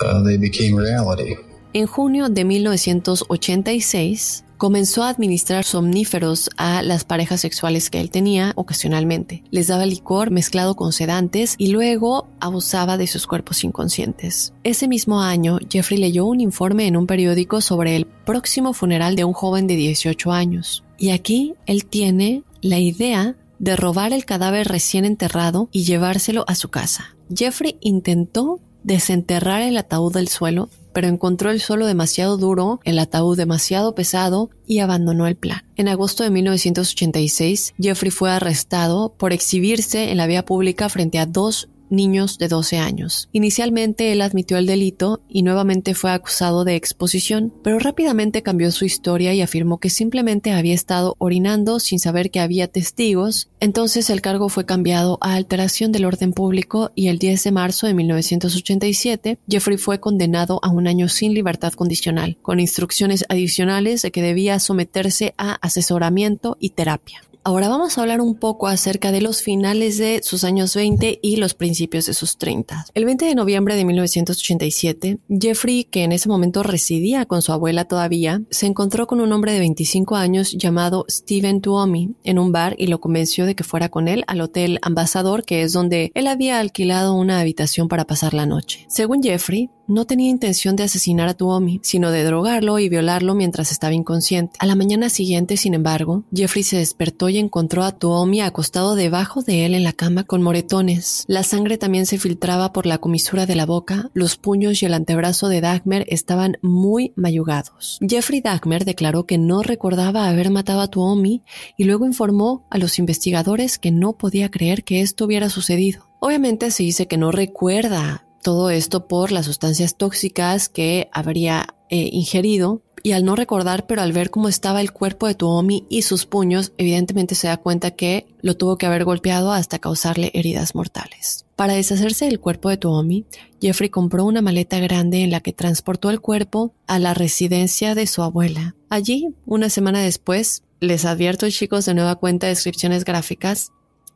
[0.00, 1.36] Uh, they became reality.
[1.72, 8.52] En junio de 1986, comenzó a administrar somníferos a las parejas sexuales que él tenía
[8.56, 9.42] ocasionalmente.
[9.50, 14.52] Les daba licor mezclado con sedantes y luego abusaba de sus cuerpos inconscientes.
[14.64, 19.24] Ese mismo año, Jeffrey leyó un informe en un periódico sobre el próximo funeral de
[19.24, 20.84] un joven de 18 años.
[20.98, 26.54] Y aquí él tiene la idea de robar el cadáver recién enterrado y llevárselo a
[26.54, 27.16] su casa.
[27.34, 33.36] Jeffrey intentó desenterrar el ataúd del suelo, pero encontró el suelo demasiado duro, el ataúd
[33.36, 35.62] demasiado pesado y abandonó el plan.
[35.76, 41.26] En agosto de 1986, Jeffrey fue arrestado por exhibirse en la vía pública frente a
[41.26, 43.28] dos niños de 12 años.
[43.32, 48.84] Inicialmente él admitió el delito y nuevamente fue acusado de exposición, pero rápidamente cambió su
[48.84, 53.48] historia y afirmó que simplemente había estado orinando sin saber que había testigos.
[53.60, 57.86] Entonces el cargo fue cambiado a alteración del orden público y el 10 de marzo
[57.86, 64.10] de 1987 Jeffrey fue condenado a un año sin libertad condicional, con instrucciones adicionales de
[64.10, 67.22] que debía someterse a asesoramiento y terapia.
[67.44, 71.36] Ahora vamos a hablar un poco acerca de los finales de sus años 20 y
[71.36, 72.86] los principios de sus 30.
[72.94, 77.86] El 20 de noviembre de 1987, Jeffrey, que en ese momento residía con su abuela
[77.86, 82.74] todavía, se encontró con un hombre de 25 años llamado Steven Tuomi en un bar
[82.78, 86.26] y lo convenció de que fuera con él al Hotel Ambassador, que es donde él
[86.26, 88.84] había alquilado una habitación para pasar la noche.
[88.88, 93.72] Según Jeffrey, no tenía intención de asesinar a Tuomi, sino de drogarlo y violarlo mientras
[93.72, 94.56] estaba inconsciente.
[94.60, 99.42] A la mañana siguiente, sin embargo, Jeffrey se despertó y encontró a Tuomi acostado debajo
[99.42, 101.24] de él en la cama con moretones.
[101.26, 104.94] La sangre también se filtraba por la comisura de la boca, los puños y el
[104.94, 107.98] antebrazo de Dagmer estaban muy mayugados.
[108.06, 111.42] Jeffrey Dagmer declaró que no recordaba haber matado a Tuomi
[111.76, 116.08] y luego informó a los investigadores que no podía creer que esto hubiera sucedido.
[116.20, 122.08] Obviamente se dice que no recuerda todo esto por las sustancias tóxicas que habría eh,
[122.12, 126.00] ingerido y al no recordar, pero al ver cómo estaba el cuerpo de Tuomi y
[126.00, 130.74] sus puños, evidentemente se da cuenta que lo tuvo que haber golpeado hasta causarle heridas
[130.74, 131.44] mortales.
[131.56, 133.26] Para deshacerse del cuerpo de Tuomi,
[133.60, 138.06] Jeffrey compró una maleta grande en la que transportó el cuerpo a la residencia de
[138.06, 138.76] su abuela.
[138.88, 143.72] Allí, una semana después, les advierto chicos de nueva cuenta descripciones gráficas.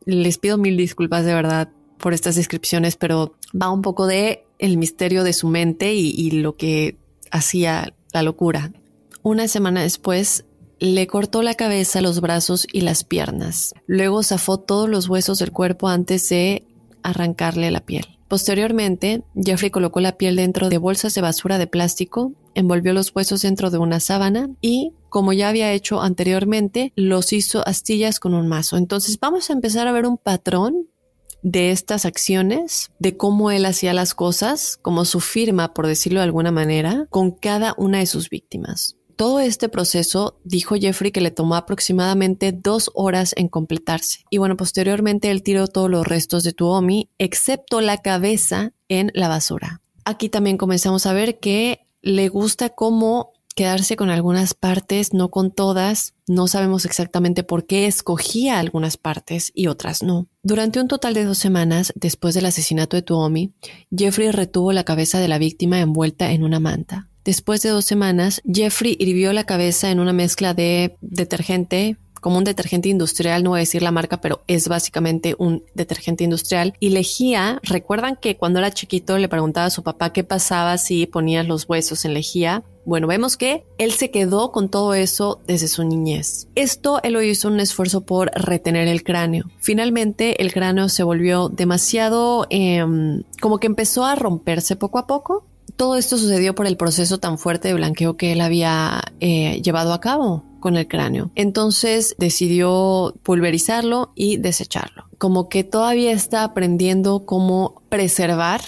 [0.07, 1.68] Les pido mil disculpas de verdad
[2.03, 6.57] por estas descripciones, pero va un poco de el misterio de su mente y, lo
[6.57, 6.99] que
[7.31, 8.73] hacía la locura.
[9.23, 10.45] Una semana después,
[10.79, 13.73] le cortó la cabeza, los brazos y las piernas.
[13.87, 16.67] Luego zafó todos los huesos del cuerpo antes de
[17.03, 18.05] arrancarle la piel.
[18.27, 23.43] Posteriormente, Jeffrey colocó la piel dentro de bolsas de basura de plástico, envolvió los huesos
[23.43, 28.49] dentro de una sábana y, como ya había hecho anteriormente, los hizo astillas con un
[28.49, 28.77] mazo.
[28.77, 30.88] Entonces vamos a empezar a ver un patrón
[31.42, 36.24] de estas acciones, de cómo él hacía las cosas, como su firma, por decirlo de
[36.24, 38.96] alguna manera, con cada una de sus víctimas.
[39.16, 44.24] Todo este proceso dijo Jeffrey que le tomó aproximadamente dos horas en completarse.
[44.31, 49.28] Y bueno, posteriormente él tiró todos los restos de Tuomi, excepto la cabeza, en la
[49.28, 49.81] basura.
[50.05, 55.51] Aquí también comenzamos a ver que le gusta cómo quedarse con algunas partes, no con
[55.51, 56.15] todas.
[56.27, 60.29] No sabemos exactamente por qué escogía algunas partes y otras no.
[60.43, 63.53] Durante un total de dos semanas después del asesinato de Tuomi,
[63.97, 67.09] Jeffrey retuvo la cabeza de la víctima envuelta en una manta.
[67.25, 72.45] Después de dos semanas, Jeffrey hirvió la cabeza en una mezcla de detergente, como un
[72.45, 76.75] detergente industrial, no voy a decir la marca, pero es básicamente un detergente industrial.
[76.79, 81.07] Y lejía, recuerdan que cuando era chiquito le preguntaba a su papá qué pasaba si
[81.07, 82.62] ponías los huesos en lejía.
[82.85, 86.49] Bueno, vemos que él se quedó con todo eso desde su niñez.
[86.55, 89.47] Esto él lo hizo un esfuerzo por retener el cráneo.
[89.59, 95.47] Finalmente el cráneo se volvió demasiado em, como que empezó a romperse poco a poco.
[95.77, 99.92] Todo esto sucedió por el proceso tan fuerte de blanqueo que él había eh, llevado
[99.92, 101.31] a cabo con el cráneo.
[101.35, 105.07] Entonces decidió pulverizarlo y desecharlo.
[105.18, 108.61] Como que todavía está aprendiendo cómo preservar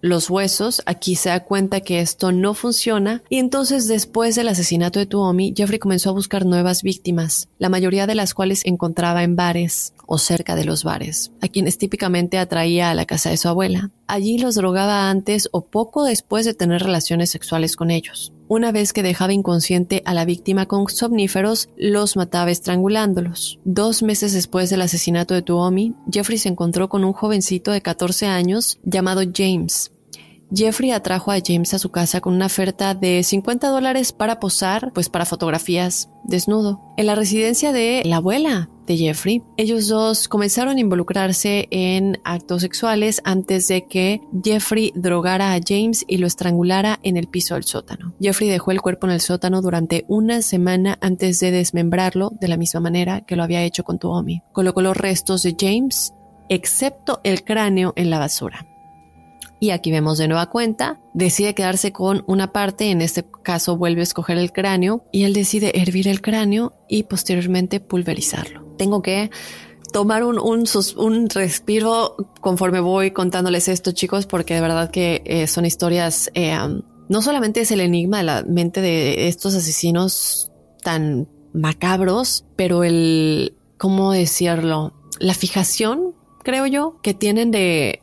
[0.00, 4.98] los huesos, aquí se da cuenta que esto no funciona y entonces después del asesinato
[4.98, 9.36] de Tuomi, Jeffrey comenzó a buscar nuevas víctimas, la mayoría de las cuales encontraba en
[9.36, 13.48] bares o cerca de los bares, a quienes típicamente atraía a la casa de su
[13.48, 13.92] abuela.
[14.08, 18.32] Allí los drogaba antes o poco después de tener relaciones sexuales con ellos.
[18.48, 23.60] Una vez que dejaba inconsciente a la víctima con somníferos, los mataba estrangulándolos.
[23.64, 28.26] Dos meses después del asesinato de Tuomi, Jeffrey se encontró con un jovencito de 14
[28.26, 29.92] años llamado James,
[30.52, 34.92] Jeffrey atrajo a James a su casa con una oferta de 50 dólares para posar,
[34.92, 36.80] pues para fotografías desnudo.
[36.96, 42.62] En la residencia de la abuela de Jeffrey, ellos dos comenzaron a involucrarse en actos
[42.62, 47.64] sexuales antes de que Jeffrey drogara a James y lo estrangulara en el piso del
[47.64, 48.14] sótano.
[48.20, 52.56] Jeffrey dejó el cuerpo en el sótano durante una semana antes de desmembrarlo de la
[52.56, 54.42] misma manera que lo había hecho con Tuomi.
[54.52, 56.12] Colocó los restos de James,
[56.48, 58.66] excepto el cráneo, en la basura.
[59.62, 64.00] Y aquí vemos de nueva cuenta, decide quedarse con una parte, en este caso vuelve
[64.00, 68.64] a escoger el cráneo y él decide hervir el cráneo y posteriormente pulverizarlo.
[68.78, 69.30] Tengo que
[69.92, 75.66] tomar un, un, respiro conforme voy contándoles esto, chicos, porque de verdad que eh, son
[75.66, 76.56] historias, eh,
[77.10, 80.50] no solamente es el enigma de la mente de estos asesinos
[80.82, 84.94] tan macabros, pero el, ¿cómo decirlo?
[85.18, 88.02] La fijación, creo yo, que tienen de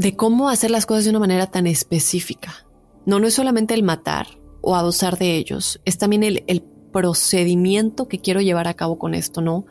[0.00, 2.66] de cómo hacer las cosas de una manera tan específica.
[3.04, 4.26] No, no es solamente el matar
[4.62, 9.14] o abusar de ellos, es también el, el procedimiento que quiero llevar a cabo con
[9.14, 9.66] esto, ¿no?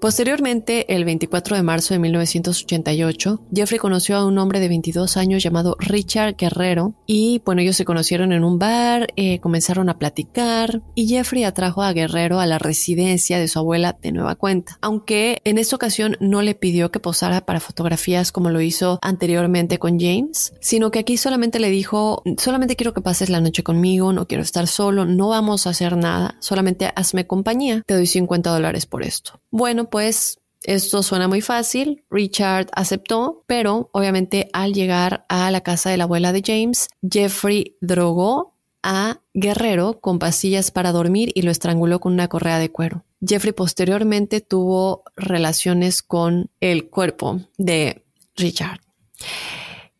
[0.00, 5.42] Posteriormente, el 24 de marzo de 1988, Jeffrey conoció a un hombre de 22 años
[5.42, 10.82] llamado Richard Guerrero y bueno, ellos se conocieron en un bar, eh, comenzaron a platicar
[10.94, 15.42] y Jeffrey atrajo a Guerrero a la residencia de su abuela de nueva cuenta, aunque
[15.44, 20.00] en esta ocasión no le pidió que posara para fotografías como lo hizo anteriormente con
[20.00, 24.26] James, sino que aquí solamente le dijo, solamente quiero que pases la noche conmigo, no
[24.26, 28.86] quiero estar solo, no vamos a hacer nada, solamente hazme compañía, te doy 50 dólares
[28.86, 29.42] por esto.
[29.50, 35.88] Bueno, pues Esto suena muy fácil, Richard aceptó, pero obviamente al llegar a la casa
[35.88, 41.50] de la abuela de James, Jeffrey drogó a Guerrero con pastillas para dormir y lo
[41.50, 43.04] estranguló con una correa de cuero.
[43.26, 48.04] Jeffrey posteriormente tuvo relaciones con el cuerpo de
[48.36, 48.80] Richard.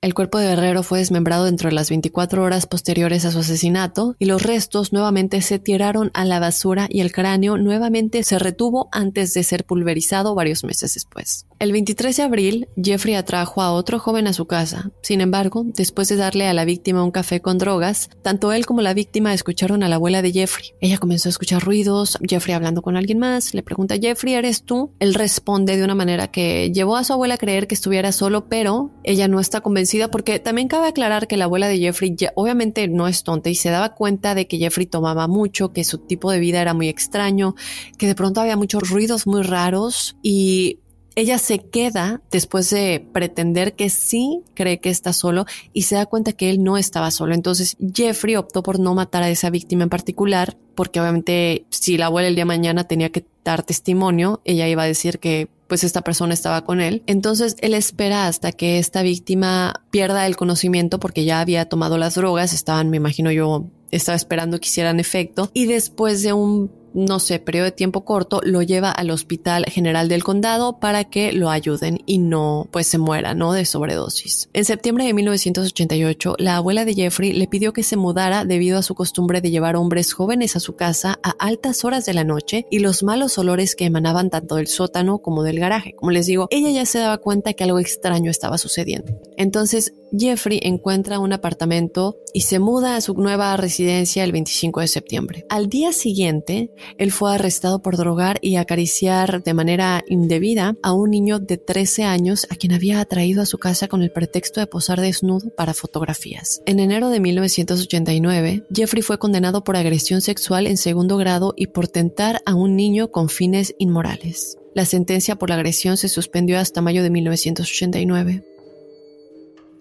[0.03, 4.16] El cuerpo de Guerrero fue desmembrado dentro de las 24 horas posteriores a su asesinato
[4.18, 8.88] y los restos nuevamente se tiraron a la basura y el cráneo nuevamente se retuvo
[8.92, 11.44] antes de ser pulverizado varios meses después.
[11.59, 14.90] El 23 de abril, Jeffrey atrajo a otro joven a su casa.
[15.03, 18.80] Sin embargo, después de darle a la víctima un café con drogas, tanto él como
[18.80, 20.70] la víctima escucharon a la abuela de Jeffrey.
[20.80, 24.94] Ella comenzó a escuchar ruidos, Jeffrey hablando con alguien más, le pregunta, Jeffrey, ¿eres tú?
[24.98, 28.48] Él responde de una manera que llevó a su abuela a creer que estuviera solo,
[28.48, 32.86] pero ella no está convencida porque también cabe aclarar que la abuela de Jeffrey obviamente
[32.88, 36.30] no es tonta y se daba cuenta de que Jeffrey tomaba mucho, que su tipo
[36.30, 37.55] de vida era muy extraño,
[37.99, 40.78] que de pronto había muchos ruidos muy raros y
[41.16, 46.07] ella se queda después de pretender que sí cree que está solo y se da
[46.07, 47.34] cuenta que él no estaba solo.
[47.34, 52.07] Entonces Jeffrey optó por no matar a esa víctima en particular porque obviamente si la
[52.07, 55.85] abuela el día de mañana tenía que dar testimonio, ella iba a decir que pues
[55.85, 57.05] esta persona estaba con él.
[57.07, 62.16] Entonces él espera hasta que esta víctima pierda el conocimiento porque ya había tomado las
[62.16, 67.18] drogas, estaban, me imagino yo, estaba esperando que hicieran efecto y después de un no
[67.20, 71.51] sé, periodo de tiempo corto, lo lleva al Hospital General del Condado para que lo
[71.51, 73.53] ayuden y no, pues se muera, ¿no?
[73.53, 74.49] De sobredosis.
[74.53, 78.82] En septiembre de 1988, la abuela de Jeffrey le pidió que se mudara debido a
[78.82, 82.66] su costumbre de llevar hombres jóvenes a su casa a altas horas de la noche
[82.70, 85.95] y los malos olores que emanaban tanto del sótano como del garaje.
[85.97, 89.12] Como les digo, ella ya se daba cuenta que algo extraño estaba sucediendo.
[89.36, 94.88] Entonces, Jeffrey encuentra un apartamento y se muda a su nueva residencia el 25 de
[94.88, 95.47] septiembre.
[95.49, 101.11] Al día siguiente, él fue arrestado por drogar y acariciar de manera indebida a un
[101.11, 104.66] niño de 13 años a quien había atraído a su casa con el pretexto de
[104.66, 106.62] posar desnudo para fotografías.
[106.66, 111.89] En enero de 1989, Jeffrey fue condenado por agresión sexual en segundo grado y por
[111.89, 114.57] tentar a un niño con fines inmorales.
[114.74, 118.45] La sentencia por la agresión se suspendió hasta mayo de 1989.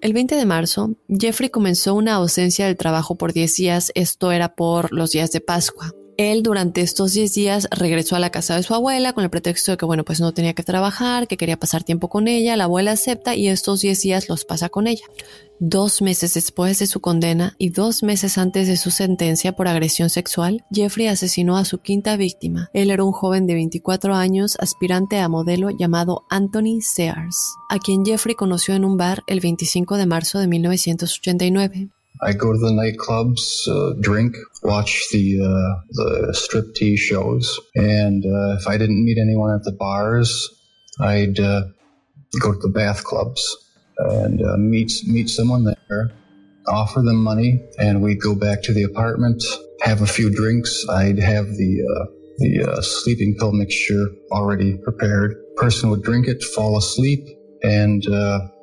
[0.01, 4.55] El 20 de marzo, Jeffrey comenzó una ausencia del trabajo por 10 días, esto era
[4.55, 5.93] por los días de Pascua.
[6.19, 9.71] Él durante estos 10 días regresó a la casa de su abuela con el pretexto
[9.71, 12.57] de que, bueno, pues no tenía que trabajar, que quería pasar tiempo con ella.
[12.57, 15.05] La abuela acepta y estos 10 días los pasa con ella.
[15.59, 20.09] Dos meses después de su condena y dos meses antes de su sentencia por agresión
[20.09, 22.69] sexual, Jeffrey asesinó a su quinta víctima.
[22.73, 27.37] Él era un joven de 24 años, aspirante a modelo llamado Anthony Sears,
[27.69, 31.91] a quien Jeffrey conoció en un bar el 25 de marzo de 1989.
[32.21, 38.25] I go to the nightclubs, uh, drink, watch the uh, the strip tease shows, and
[38.25, 40.49] uh, if I didn't meet anyone at the bars,
[40.99, 41.63] I'd uh,
[42.41, 43.41] go to the bath clubs
[43.97, 46.11] and uh, meet meet someone there,
[46.67, 49.41] offer them money, and we'd go back to the apartment,
[49.81, 50.85] have a few drinks.
[50.89, 52.05] I'd have the uh,
[52.39, 55.37] the sleeping pill mixture already prepared.
[55.55, 57.25] Person would drink it, fall asleep,
[57.63, 58.03] and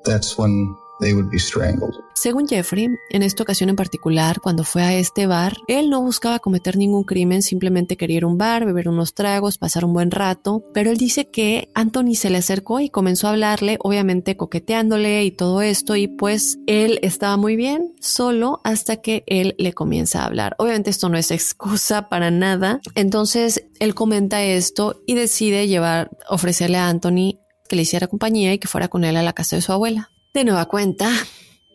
[0.05, 1.95] that's when they would be strangled.
[2.15, 6.39] Según Jeffrey, en esta ocasión en particular, cuando fue a este bar, él no buscaba
[6.39, 10.11] cometer ningún crimen, simplemente quería ir a un bar, beber unos tragos, pasar un buen
[10.11, 15.25] rato, pero él dice que Anthony se le acercó y comenzó a hablarle, obviamente coqueteándole
[15.25, 20.23] y todo esto, y pues él estaba muy bien, solo hasta que él le comienza
[20.23, 20.57] a hablar.
[20.59, 26.79] Obviamente esto no es excusa para nada, entonces él comenta esto y decide llevar, ofrecerle
[26.79, 27.39] a Anthony
[27.69, 30.11] que le hiciera compañía y que fuera con él a la casa de su abuela.
[30.37, 31.11] De nueva cuenta,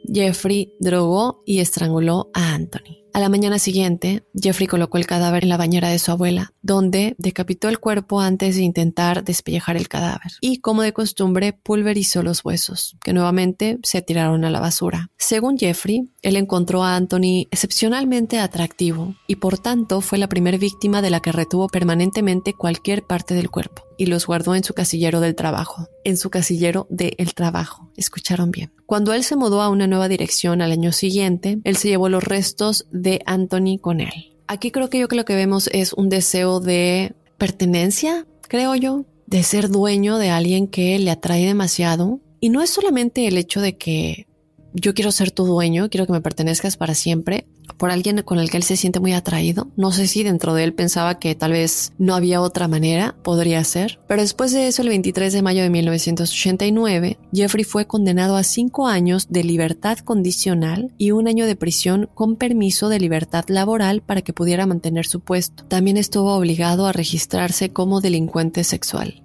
[0.06, 3.02] Jeffrey drogó y estranguló a Anthony.
[3.12, 7.16] A la mañana siguiente, Jeffrey colocó el cadáver en la bañera de su abuela, donde
[7.18, 12.46] decapitó el cuerpo antes de intentar despellejar el cadáver y, como de costumbre, pulverizó los
[12.46, 15.10] huesos, que nuevamente se tiraron a la basura.
[15.18, 21.02] Según Jeffrey, él encontró a Anthony excepcionalmente atractivo y por tanto fue la primera víctima
[21.02, 25.20] de la que retuvo permanentemente cualquier parte del cuerpo y los guardó en su casillero
[25.20, 25.88] del trabajo.
[26.04, 27.92] En su casillero del el trabajo.
[27.98, 28.72] Escucharon bien.
[28.86, 32.24] Cuando él se mudó a una nueva dirección al año siguiente, él se llevó los
[32.24, 34.34] restos de Anthony con él.
[34.48, 39.06] Aquí creo que yo que lo que vemos es un deseo de pertenencia, creo yo,
[39.28, 42.20] de ser dueño de alguien que le atrae demasiado.
[42.40, 44.28] Y no es solamente el hecho de que
[44.74, 47.46] yo quiero ser tu dueño, quiero que me pertenezcas para siempre,
[47.78, 49.68] por alguien con el que él se siente muy atraído.
[49.76, 53.64] No sé si dentro de él pensaba que tal vez no había otra manera, podría
[53.64, 54.00] ser.
[54.08, 58.88] Pero después de eso, el 23 de mayo de 1989, Jeffrey fue condenado a cinco
[58.88, 64.22] años de libertad condicional y un año de prisión con permiso de libertad laboral para
[64.22, 65.64] que pudiera mantener su puesto.
[65.66, 69.24] También estuvo obligado a registrarse como delincuente sexual.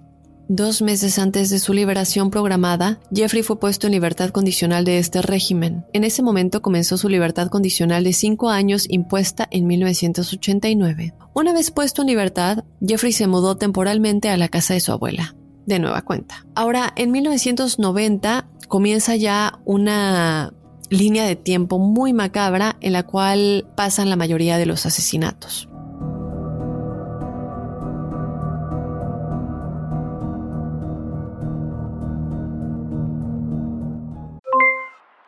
[0.49, 5.21] Dos meses antes de su liberación programada, Jeffrey fue puesto en libertad condicional de este
[5.21, 5.85] régimen.
[5.91, 11.13] En ese momento comenzó su libertad condicional de cinco años impuesta en 1989.
[11.33, 15.35] Una vez puesto en libertad, Jeffrey se mudó temporalmente a la casa de su abuela,
[15.65, 16.45] de nueva cuenta.
[16.55, 20.53] Ahora, en 1990 comienza ya una
[20.89, 25.67] línea de tiempo muy macabra en la cual pasan la mayoría de los asesinatos.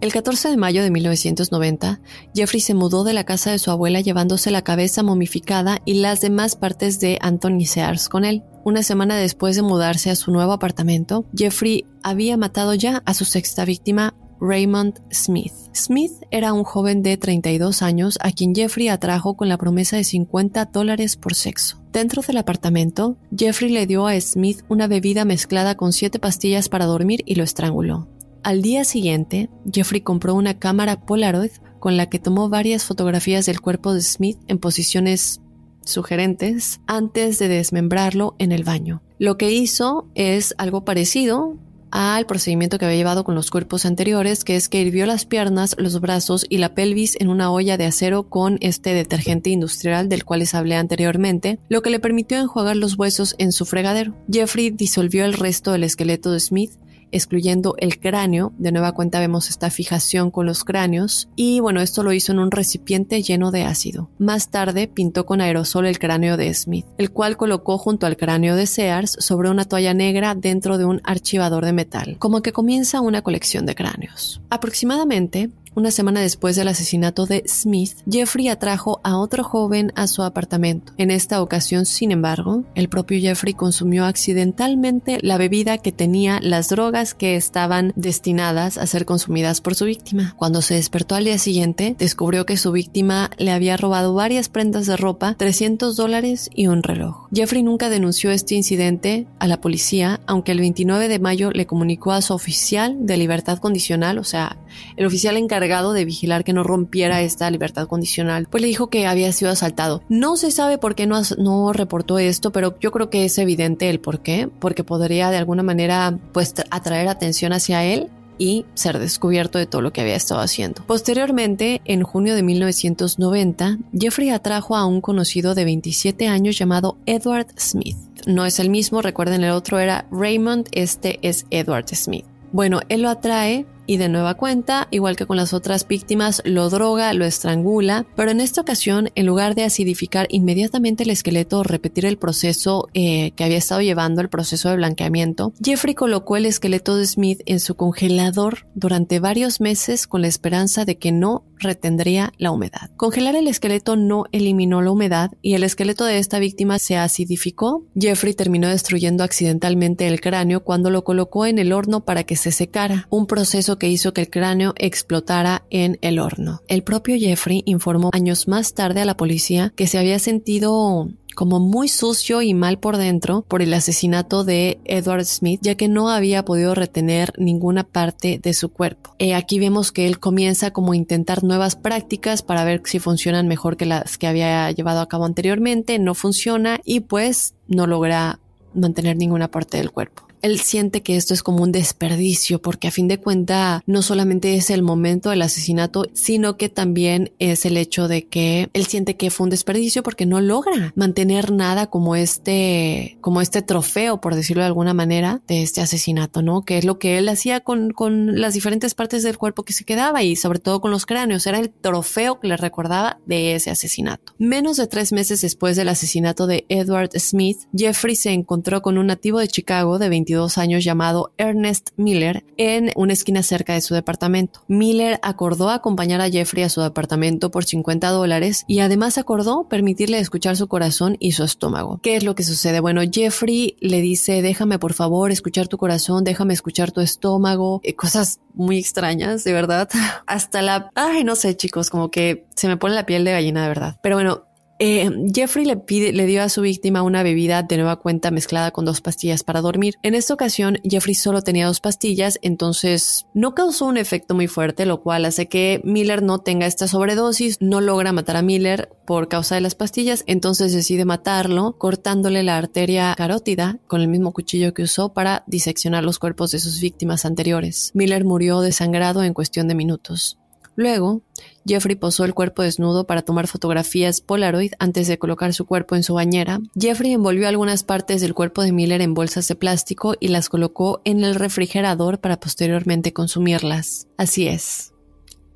[0.00, 2.00] El 14 de mayo de 1990,
[2.34, 6.20] Jeffrey se mudó de la casa de su abuela llevándose la cabeza momificada y las
[6.20, 8.42] demás partes de Anthony Sears con él.
[8.64, 13.24] Una semana después de mudarse a su nuevo apartamento, Jeffrey había matado ya a su
[13.24, 15.52] sexta víctima, Raymond Smith.
[15.74, 20.04] Smith era un joven de 32 años a quien Jeffrey atrajo con la promesa de
[20.04, 21.80] 50 dólares por sexo.
[21.92, 26.86] Dentro del apartamento, Jeffrey le dio a Smith una bebida mezclada con siete pastillas para
[26.86, 28.08] dormir y lo estranguló.
[28.42, 33.60] Al día siguiente, Jeffrey compró una cámara Polaroid con la que tomó varias fotografías del
[33.60, 35.40] cuerpo de Smith en posiciones
[35.84, 39.02] sugerentes antes de desmembrarlo en el baño.
[39.18, 41.58] Lo que hizo es algo parecido
[41.90, 45.74] al procedimiento que había llevado con los cuerpos anteriores, que es que hirvió las piernas,
[45.76, 50.24] los brazos y la pelvis en una olla de acero con este detergente industrial del
[50.24, 54.14] cual les hablé anteriormente, lo que le permitió enjuagar los huesos en su fregadero.
[54.30, 56.72] Jeffrey disolvió el resto del esqueleto de Smith
[57.12, 58.52] excluyendo el cráneo.
[58.58, 61.28] De nueva cuenta vemos esta fijación con los cráneos.
[61.36, 64.10] Y bueno, esto lo hizo en un recipiente lleno de ácido.
[64.18, 68.56] Más tarde pintó con aerosol el cráneo de Smith, el cual colocó junto al cráneo
[68.56, 73.00] de Sears sobre una toalla negra dentro de un archivador de metal, como que comienza
[73.00, 74.40] una colección de cráneos.
[74.50, 80.22] Aproximadamente una semana después del asesinato de Smith, Jeffrey atrajo a otro joven a su
[80.22, 80.92] apartamento.
[80.98, 86.68] En esta ocasión, sin embargo, el propio Jeffrey consumió accidentalmente la bebida que tenía las
[86.68, 90.34] drogas que estaban destinadas a ser consumidas por su víctima.
[90.36, 94.86] Cuando se despertó al día siguiente, descubrió que su víctima le había robado varias prendas
[94.86, 97.28] de ropa, 300 dólares y un reloj.
[97.32, 102.12] Jeffrey nunca denunció este incidente a la policía, aunque el 29 de mayo le comunicó
[102.12, 104.56] a su oficial de libertad condicional, o sea,
[104.96, 109.06] el oficial encargado de vigilar que no rompiera esta libertad condicional, pues le dijo que
[109.06, 110.02] había sido asaltado.
[110.08, 114.00] No se sabe por qué no, reportó esto, pero yo creo que es evidente el
[114.00, 118.08] por qué, porque podría de alguna manera pues atraer atención hacia él
[118.38, 120.82] y ser descubierto de todo lo que había estado haciendo.
[120.86, 127.48] Posteriormente, en junio de 1990, Jeffrey atrajo a un conocido de 27 años llamado Edward
[127.58, 127.98] Smith.
[128.26, 132.24] No es el mismo, recuerden el otro era Raymond, este es Edward Smith.
[132.52, 136.70] Bueno, él lo atrae y de nueva cuenta, igual que con las otras víctimas, lo
[136.70, 141.62] droga, lo estrangula, pero en esta ocasión, en lugar de acidificar inmediatamente el esqueleto o
[141.62, 146.46] repetir el proceso eh, que había estado llevando, el proceso de blanqueamiento, Jeffrey colocó el
[146.46, 151.44] esqueleto de Smith en su congelador durante varios meses con la esperanza de que no
[151.60, 152.90] retendría la humedad.
[152.96, 157.84] Congelar el esqueleto no eliminó la humedad y el esqueleto de esta víctima se acidificó.
[157.94, 162.50] Jeffrey terminó destruyendo accidentalmente el cráneo cuando lo colocó en el horno para que se
[162.50, 166.60] secara, un proceso que hizo que el cráneo explotara en el horno.
[166.68, 171.58] El propio Jeffrey informó años más tarde a la policía que se había sentido como
[171.58, 176.10] muy sucio y mal por dentro por el asesinato de Edward Smith, ya que no
[176.10, 179.14] había podido retener ninguna parte de su cuerpo.
[179.18, 183.48] Eh, aquí vemos que él comienza como a intentar nuevas prácticas para ver si funcionan
[183.48, 188.38] mejor que las que había llevado a cabo anteriormente, no funciona y pues no logra
[188.74, 192.90] mantener ninguna parte del cuerpo él siente que esto es como un desperdicio porque a
[192.90, 197.76] fin de cuenta no solamente es el momento del asesinato, sino que también es el
[197.76, 202.16] hecho de que él siente que fue un desperdicio porque no logra mantener nada como
[202.16, 206.62] este, como este trofeo, por decirlo de alguna manera, de este asesinato, ¿no?
[206.62, 209.84] Que es lo que él hacía con, con las diferentes partes del cuerpo que se
[209.84, 211.46] quedaba y sobre todo con los cráneos.
[211.46, 214.34] Era el trofeo que le recordaba de ese asesinato.
[214.38, 219.06] Menos de tres meses después del asesinato de Edward Smith, Jeffrey se encontró con un
[219.06, 223.94] nativo de Chicago de 20 años llamado Ernest Miller en una esquina cerca de su
[223.94, 224.60] departamento.
[224.68, 230.18] Miller acordó acompañar a Jeffrey a su departamento por 50 dólares y además acordó permitirle
[230.18, 231.98] escuchar su corazón y su estómago.
[232.02, 232.80] ¿Qué es lo que sucede?
[232.80, 237.94] Bueno, Jeffrey le dice, déjame por favor escuchar tu corazón, déjame escuchar tu estómago, eh,
[237.94, 239.88] cosas muy extrañas, de verdad.
[240.26, 240.90] Hasta la...
[240.94, 243.98] Ay, no sé chicos, como que se me pone la piel de gallina, de verdad.
[244.02, 244.44] Pero bueno,
[244.82, 248.70] eh, Jeffrey le, pide, le dio a su víctima una bebida de nueva cuenta mezclada
[248.70, 249.96] con dos pastillas para dormir.
[250.02, 254.86] En esta ocasión, Jeffrey solo tenía dos pastillas, entonces no causó un efecto muy fuerte,
[254.86, 259.28] lo cual hace que Miller no tenga esta sobredosis, no logra matar a Miller por
[259.28, 264.72] causa de las pastillas, entonces decide matarlo cortándole la arteria carótida con el mismo cuchillo
[264.72, 267.90] que usó para diseccionar los cuerpos de sus víctimas anteriores.
[267.92, 270.38] Miller murió desangrado en cuestión de minutos.
[270.74, 271.20] Luego,
[271.66, 276.02] Jeffrey posó el cuerpo desnudo para tomar fotografías Polaroid antes de colocar su cuerpo en
[276.02, 276.60] su bañera.
[276.78, 281.00] Jeffrey envolvió algunas partes del cuerpo de Miller en bolsas de plástico y las colocó
[281.04, 284.08] en el refrigerador para posteriormente consumirlas.
[284.16, 284.92] Así es.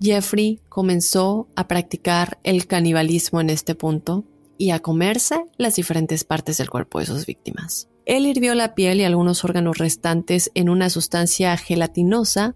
[0.00, 4.24] Jeffrey comenzó a practicar el canibalismo en este punto
[4.58, 7.88] y a comerse las diferentes partes del cuerpo de sus víctimas.
[8.06, 12.54] Él hirvió la piel y algunos órganos restantes en una sustancia gelatinosa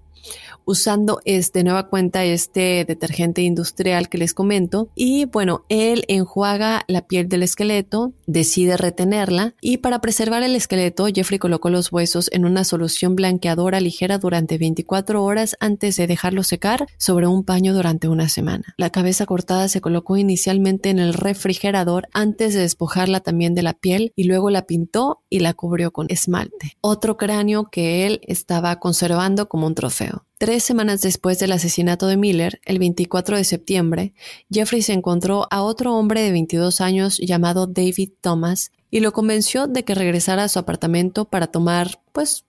[0.69, 7.07] usando este nueva cuenta este detergente industrial que les comento y bueno, él enjuaga la
[7.07, 12.45] piel del esqueleto, decide retenerla y para preservar el esqueleto Jeffrey colocó los huesos en
[12.45, 18.09] una solución blanqueadora ligera durante 24 horas antes de dejarlo secar sobre un paño durante
[18.09, 18.75] una semana.
[18.77, 23.73] La cabeza cortada se colocó inicialmente en el refrigerador antes de despojarla también de la
[23.73, 26.77] piel y luego la pintó y la cubrió con esmalte.
[26.83, 30.28] Otro cráneo que él estaba conservando como un trofeo.
[30.39, 34.15] Tres semanas después del asesinato de Miller, el 24 de septiembre,
[34.49, 39.67] Jeffrey se encontró a otro hombre de 22 años llamado David Thomas y lo convenció
[39.67, 42.45] de que regresara a su apartamento para tomar, pues,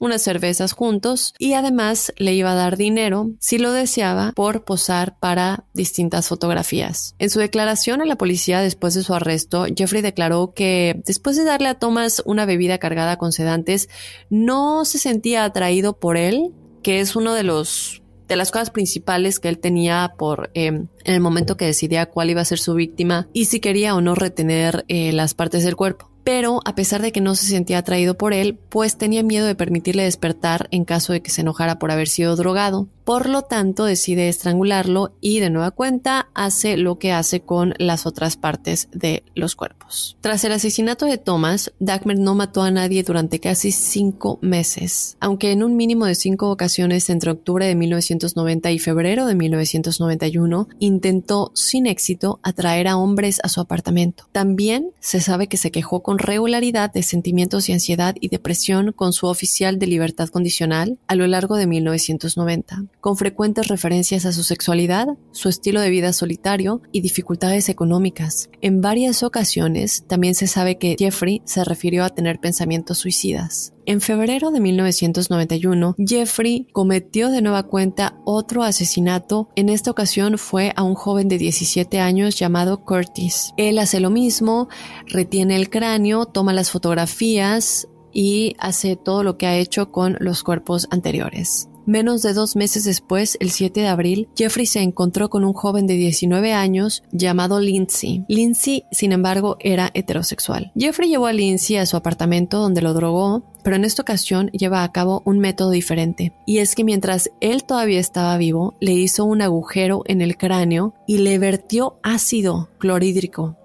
[0.00, 5.18] unas cervezas juntos y además le iba a dar dinero si lo deseaba por posar
[5.18, 7.14] para distintas fotografías.
[7.18, 11.44] En su declaración a la policía después de su arresto, Jeffrey declaró que después de
[11.44, 13.90] darle a Thomas una bebida cargada con sedantes,
[14.30, 16.54] no se sentía atraído por él
[16.86, 21.14] que es uno de los de las cosas principales que él tenía por em, en
[21.14, 24.14] el momento que decidía cuál iba a ser su víctima y si quería o no
[24.14, 28.16] retener eh, las partes del cuerpo pero a pesar de que no se sentía atraído
[28.16, 31.92] por él, pues tenía miedo de permitirle despertar en caso de que se enojara por
[31.92, 32.88] haber sido drogado.
[33.06, 38.04] Por lo tanto, decide estrangularlo y de nueva cuenta hace lo que hace con las
[38.04, 40.16] otras partes de los cuerpos.
[40.20, 45.52] Tras el asesinato de Thomas, Dagmer no mató a nadie durante casi cinco meses, aunque
[45.52, 51.52] en un mínimo de cinco ocasiones entre octubre de 1990 y febrero de 1991 intentó
[51.54, 54.24] sin éxito atraer a hombres a su apartamento.
[54.32, 59.12] También se sabe que se quejó con regularidad de sentimientos de ansiedad y depresión con
[59.12, 64.42] su oficial de libertad condicional a lo largo de 1990, con frecuentes referencias a su
[64.42, 68.50] sexualidad, su estilo de vida solitario y dificultades económicas.
[68.62, 73.72] En varias ocasiones también se sabe que Jeffrey se refirió a tener pensamientos suicidas.
[73.84, 79.50] En febrero de 1991, Jeffrey cometió de nueva cuenta otro asesinato.
[79.54, 83.52] En esta ocasión fue a un joven de 17 años llamado Curtis.
[83.56, 84.68] Él hace lo mismo,
[85.06, 90.42] retiene el cráneo, toma las fotografías y hace todo lo que ha hecho con los
[90.42, 91.68] cuerpos anteriores.
[91.86, 95.86] Menos de dos meses después, el 7 de abril, Jeffrey se encontró con un joven
[95.86, 98.24] de 19 años llamado Lindsay.
[98.26, 100.72] Lindsay, sin embargo, era heterosexual.
[100.76, 104.82] Jeffrey llevó a Lindsay a su apartamento donde lo drogó, pero en esta ocasión lleva
[104.82, 106.32] a cabo un método diferente.
[106.44, 110.94] Y es que mientras él todavía estaba vivo, le hizo un agujero en el cráneo
[111.06, 113.56] y le vertió ácido clorhídrico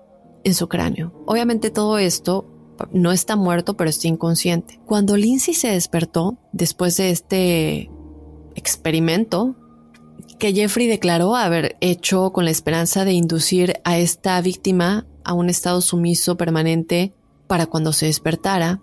[0.44, 1.12] en su cráneo.
[1.26, 2.48] Obviamente todo esto
[2.92, 4.80] no está muerto, pero está inconsciente.
[4.86, 7.91] Cuando Lindsay se despertó, después de este
[8.56, 9.56] experimento
[10.40, 15.50] que Jeffrey declaró haber hecho con la esperanza de inducir a esta víctima a un
[15.50, 17.14] estado sumiso permanente
[17.48, 18.82] para cuando se despertara.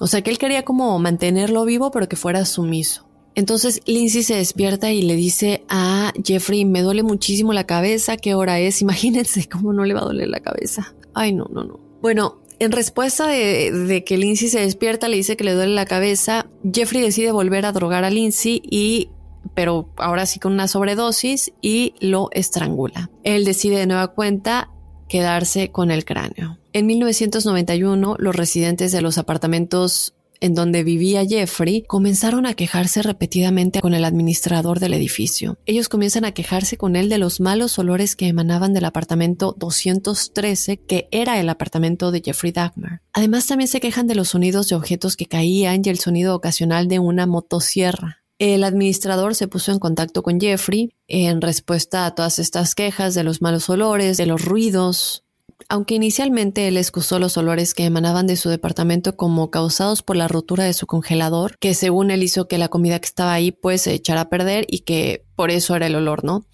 [0.00, 3.06] O sea que él quería como mantenerlo vivo pero que fuera sumiso.
[3.34, 8.34] Entonces Lindsay se despierta y le dice a Jeffrey, me duele muchísimo la cabeza, ¿qué
[8.34, 8.80] hora es?
[8.82, 10.94] Imagínense cómo no le va a doler la cabeza.
[11.12, 11.80] Ay, no, no, no.
[12.00, 16.46] Bueno, en respuesta de, que Lindsay se despierta, le dice que le duele la cabeza,
[16.72, 19.10] Jeffrey decide volver a drogar a Lindsay y
[19.52, 23.10] pero ahora sí con una sobredosis y lo estrangula.
[23.22, 24.70] Él decide de nueva cuenta
[25.08, 26.58] quedarse con el cráneo.
[26.72, 30.13] En 1991, los residentes de los apartamentos
[30.44, 35.56] en donde vivía Jeffrey, comenzaron a quejarse repetidamente con el administrador del edificio.
[35.64, 40.76] Ellos comienzan a quejarse con él de los malos olores que emanaban del apartamento 213,
[40.76, 43.00] que era el apartamento de Jeffrey Dagmar.
[43.14, 46.88] Además, también se quejan de los sonidos de objetos que caían y el sonido ocasional
[46.88, 48.18] de una motosierra.
[48.38, 53.24] El administrador se puso en contacto con Jeffrey en respuesta a todas estas quejas de
[53.24, 55.23] los malos olores, de los ruidos,
[55.68, 60.28] aunque inicialmente él excusó los olores que emanaban de su departamento como causados por la
[60.28, 63.82] rotura de su congelador, que según él hizo que la comida que estaba ahí pues
[63.82, 66.46] se echara a perder y que por eso era el olor, ¿no?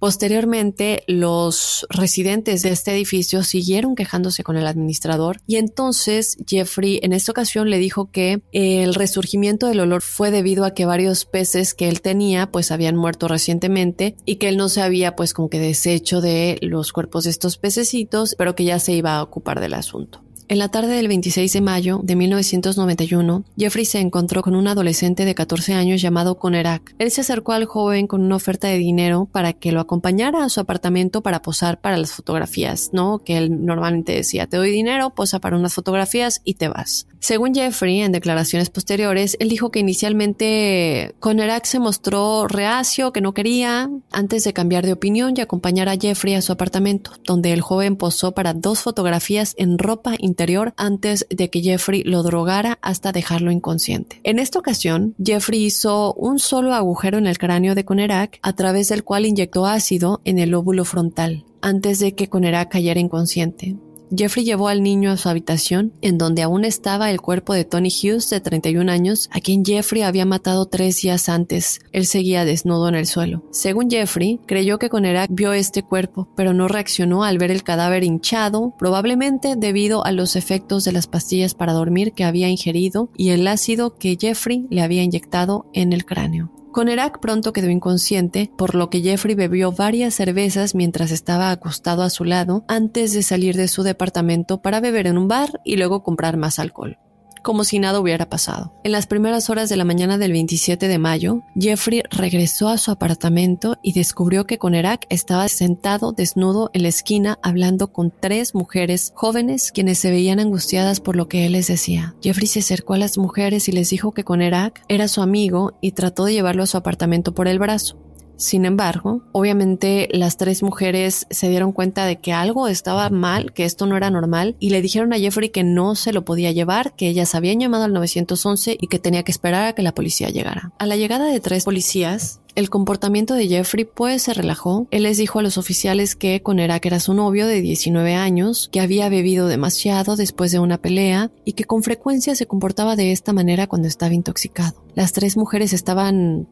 [0.00, 7.12] Posteriormente, los residentes de este edificio siguieron quejándose con el administrador y entonces Jeffrey en
[7.12, 11.74] esta ocasión le dijo que el resurgimiento del olor fue debido a que varios peces
[11.74, 15.50] que él tenía pues habían muerto recientemente y que él no se había pues como
[15.50, 19.60] que deshecho de los cuerpos de estos pececitos, pero que ya se iba a ocupar
[19.60, 20.22] del asunto.
[20.50, 25.24] En la tarde del 26 de mayo de 1991, Jeffrey se encontró con un adolescente
[25.24, 26.92] de 14 años llamado Conerak.
[26.98, 30.48] Él se acercó al joven con una oferta de dinero para que lo acompañara a
[30.48, 33.20] su apartamento para posar para las fotografías, ¿no?
[33.20, 37.06] Que él normalmente decía, te doy dinero, posa para unas fotografías y te vas.
[37.20, 43.34] Según Jeffrey, en declaraciones posteriores, él dijo que inicialmente Conerak se mostró reacio, que no
[43.34, 47.60] quería, antes de cambiar de opinión y acompañar a Jeffrey a su apartamento, donde el
[47.60, 50.39] joven posó para dos fotografías en ropa interior
[50.76, 54.20] antes de que Jeffrey lo drogara hasta dejarlo inconsciente.
[54.24, 58.88] En esta ocasión, Jeffrey hizo un solo agujero en el cráneo de Conerak a través
[58.88, 63.76] del cual inyectó ácido en el lóbulo frontal antes de que Conerak cayera inconsciente.
[64.16, 67.90] Jeffrey llevó al niño a su habitación, en donde aún estaba el cuerpo de Tony
[67.90, 71.80] Hughes, de 31 años, a quien Jeffrey había matado tres días antes.
[71.92, 73.44] Él seguía desnudo en el suelo.
[73.50, 78.04] Según Jeffrey, creyó que Conerak vio este cuerpo, pero no reaccionó al ver el cadáver
[78.04, 83.30] hinchado, probablemente debido a los efectos de las pastillas para dormir que había ingerido y
[83.30, 86.50] el ácido que Jeffrey le había inyectado en el cráneo.
[86.72, 92.10] Conerak pronto quedó inconsciente, por lo que Jeffrey bebió varias cervezas mientras estaba acostado a
[92.10, 96.02] su lado antes de salir de su departamento para beber en un bar y luego
[96.02, 96.98] comprar más alcohol
[97.42, 98.72] como si nada hubiera pasado.
[98.84, 102.90] En las primeras horas de la mañana del 27 de mayo, Jeffrey regresó a su
[102.90, 109.12] apartamento y descubrió que Conerak estaba sentado desnudo en la esquina hablando con tres mujeres
[109.14, 112.14] jóvenes quienes se veían angustiadas por lo que él les decía.
[112.22, 115.92] Jeffrey se acercó a las mujeres y les dijo que Conerak era su amigo y
[115.92, 117.99] trató de llevarlo a su apartamento por el brazo.
[118.40, 123.66] Sin embargo, obviamente las tres mujeres se dieron cuenta de que algo estaba mal, que
[123.66, 126.96] esto no era normal, y le dijeron a Jeffrey que no se lo podía llevar,
[126.96, 130.30] que ellas habían llamado al 911 y que tenía que esperar a que la policía
[130.30, 130.72] llegara.
[130.78, 134.86] A la llegada de tres policías, el comportamiento de Jeffrey pues se relajó.
[134.90, 138.80] Él les dijo a los oficiales que Conerak era su novio de 19 años, que
[138.80, 143.34] había bebido demasiado después de una pelea y que con frecuencia se comportaba de esta
[143.34, 144.82] manera cuando estaba intoxicado.
[144.94, 146.48] Las tres mujeres estaban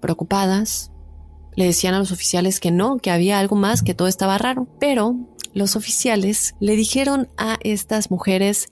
[0.00, 0.91] preocupadas,
[1.54, 4.68] le decían a los oficiales que no, que había algo más, que todo estaba raro.
[4.80, 5.16] Pero
[5.54, 8.68] los oficiales le dijeron a estas mujeres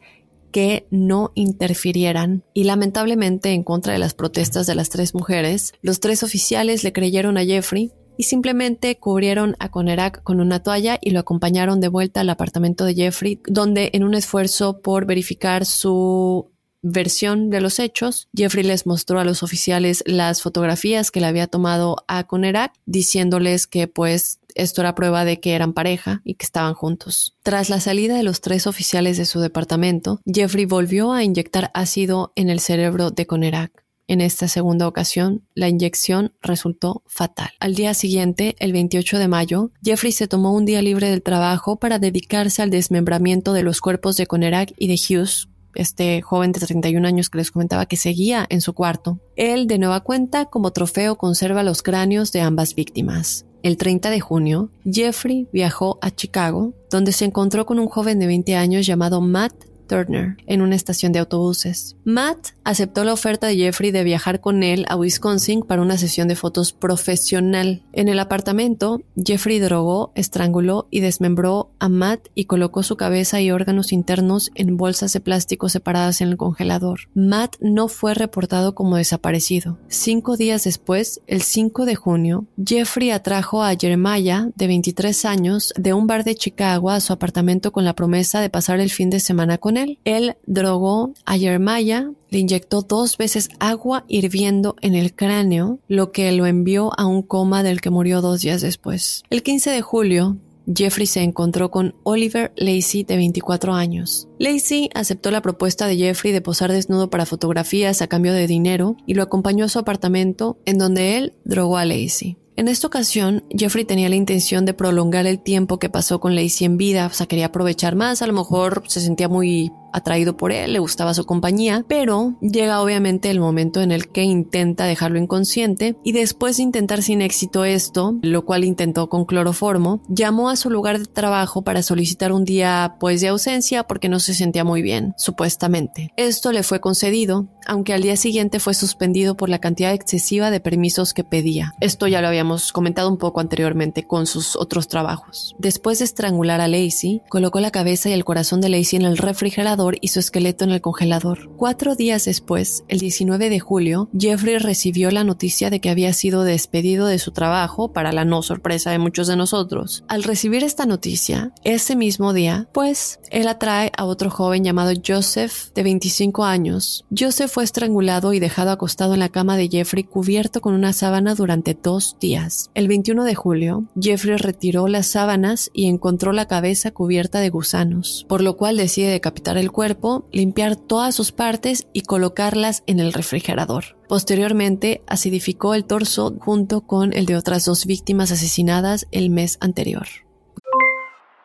[0.51, 6.01] que no interfirieran y lamentablemente en contra de las protestas de las tres mujeres, los
[6.01, 11.11] tres oficiales le creyeron a Jeffrey y simplemente cubrieron a Conerak con una toalla y
[11.11, 16.51] lo acompañaron de vuelta al apartamento de Jeffrey, donde en un esfuerzo por verificar su
[16.83, 21.47] versión de los hechos, Jeffrey les mostró a los oficiales las fotografías que le había
[21.47, 26.45] tomado a Conerak, diciéndoles que pues esto era prueba de que eran pareja y que
[26.45, 27.37] estaban juntos.
[27.43, 32.33] Tras la salida de los tres oficiales de su departamento, Jeffrey volvió a inyectar ácido
[32.37, 33.85] en el cerebro de Conerak.
[34.11, 37.51] En esta segunda ocasión, la inyección resultó fatal.
[37.61, 41.77] Al día siguiente, el 28 de mayo, Jeffrey se tomó un día libre del trabajo
[41.77, 46.61] para dedicarse al desmembramiento de los cuerpos de Conerak y de Hughes, este joven de
[46.61, 49.19] 31 años que les comentaba que seguía en su cuarto.
[49.37, 53.47] Él, de nueva cuenta, como trofeo conserva los cráneos de ambas víctimas.
[53.63, 58.27] El 30 de junio, Jeffrey viajó a Chicago, donde se encontró con un joven de
[58.27, 59.53] 20 años llamado Matt
[59.91, 61.97] Turner en una estación de autobuses.
[62.05, 66.29] Matt aceptó la oferta de Jeffrey de viajar con él a Wisconsin para una sesión
[66.29, 67.83] de fotos profesional.
[67.93, 73.51] En el apartamento, Jeffrey drogó, estranguló y desmembró a Matt y colocó su cabeza y
[73.51, 77.01] órganos internos en bolsas de plástico separadas en el congelador.
[77.15, 79.79] Matt no fue reportado como desaparecido.
[79.89, 85.95] Cinco días después, el 5 de junio, Jeffrey atrajo a Jeremiah, de 23 años, de
[85.95, 89.19] un bar de Chicago a su apartamento con la promesa de pasar el fin de
[89.19, 89.80] semana con él.
[90.05, 96.31] Él drogó a Jeremiah, le inyectó dos veces agua hirviendo en el cráneo, lo que
[96.33, 99.23] lo envió a un coma del que murió dos días después.
[99.31, 100.37] El 15 de julio,
[100.75, 104.29] Jeffrey se encontró con Oliver Lacey de 24 años.
[104.39, 108.97] Lacey aceptó la propuesta de Jeffrey de posar desnudo para fotografías a cambio de dinero
[109.07, 112.37] y lo acompañó a su apartamento en donde él drogó a Lacey.
[112.61, 116.67] En esta ocasión, Jeffrey tenía la intención de prolongar el tiempo que pasó con Lacey
[116.67, 120.53] en vida, o sea, quería aprovechar más, a lo mejor se sentía muy atraído por
[120.53, 125.19] él, le gustaba su compañía, pero llega obviamente el momento en el que intenta dejarlo
[125.19, 130.57] inconsciente y después de intentar sin éxito esto, lo cual intentó con cloroformo, llamó a
[130.57, 134.65] su lugar de trabajo para solicitar un día pues de ausencia porque no se sentía
[134.65, 136.13] muy bien, supuestamente.
[136.17, 140.61] Esto le fue concedido, aunque al día siguiente fue suspendido por la cantidad excesiva de
[140.61, 141.75] permisos que pedía.
[141.81, 145.57] Esto ya lo habíamos comentado un poco anteriormente con sus otros trabajos.
[145.59, 149.19] Después de estrangular a Lacey, colocó la cabeza y el corazón de Lacey en el
[149.19, 151.51] refrigerador y su esqueleto en el congelador.
[151.57, 156.45] Cuatro días después, el 19 de julio, Jeffrey recibió la noticia de que había sido
[156.45, 160.05] despedido de su trabajo para la no sorpresa de muchos de nosotros.
[160.09, 165.73] Al recibir esta noticia, ese mismo día, pues, él atrae a otro joven llamado Joseph,
[165.75, 167.07] de 25 años.
[167.17, 171.35] Joseph fue estrangulado y dejado acostado en la cama de Jeffrey cubierto con una sábana
[171.35, 172.71] durante dos días.
[172.75, 178.27] El 21 de julio, Jeffrey retiró las sábanas y encontró la cabeza cubierta de gusanos,
[178.29, 183.13] por lo cual decide decapitar el cuerpo, limpiar todas sus partes y colocarlas en el
[183.13, 183.97] refrigerador.
[184.09, 190.07] Posteriormente, acidificó el torso junto con el de otras dos víctimas asesinadas el mes anterior.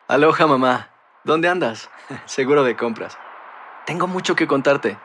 [0.08, 0.90] Aloha mamá,
[1.24, 1.90] ¿dónde andas?
[2.26, 3.18] Seguro de compras.
[3.86, 4.98] Tengo mucho que contarte.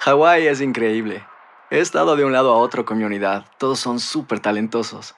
[0.00, 1.26] Hawái es increíble.
[1.70, 3.44] He estado de un lado a otro con mi unidad.
[3.58, 5.14] Todos son súper talentosos.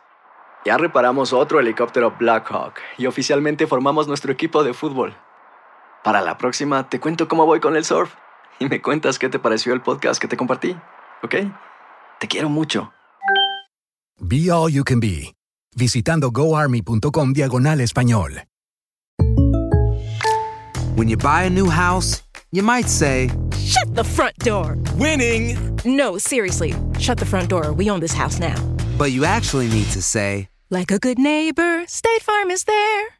[0.64, 5.16] Ya reparamos otro helicóptero Blackhawk y oficialmente formamos nuestro equipo de fútbol.
[6.02, 8.14] Para la próxima te cuento cómo voy con el surf
[8.58, 10.76] y me cuentas qué te pareció el podcast que te compartí,
[11.22, 11.34] ¿ok?
[12.18, 12.92] Te quiero mucho.
[14.18, 15.34] Be All You Can Be,
[15.76, 18.42] visitando goarmy.com diagonal español.
[20.96, 24.76] When you buy a new house, you might say, Shut the front door!
[24.96, 25.56] Winning!
[25.84, 27.72] No, seriously, shut the front door.
[27.72, 28.56] We own this house now.
[28.98, 33.19] But you actually need to say, Like a good neighbor, State Farm is there.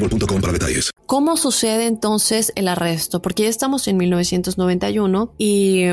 [1.05, 3.21] ¿Cómo sucede entonces el arresto?
[3.21, 5.83] Porque ya estamos en 1991 y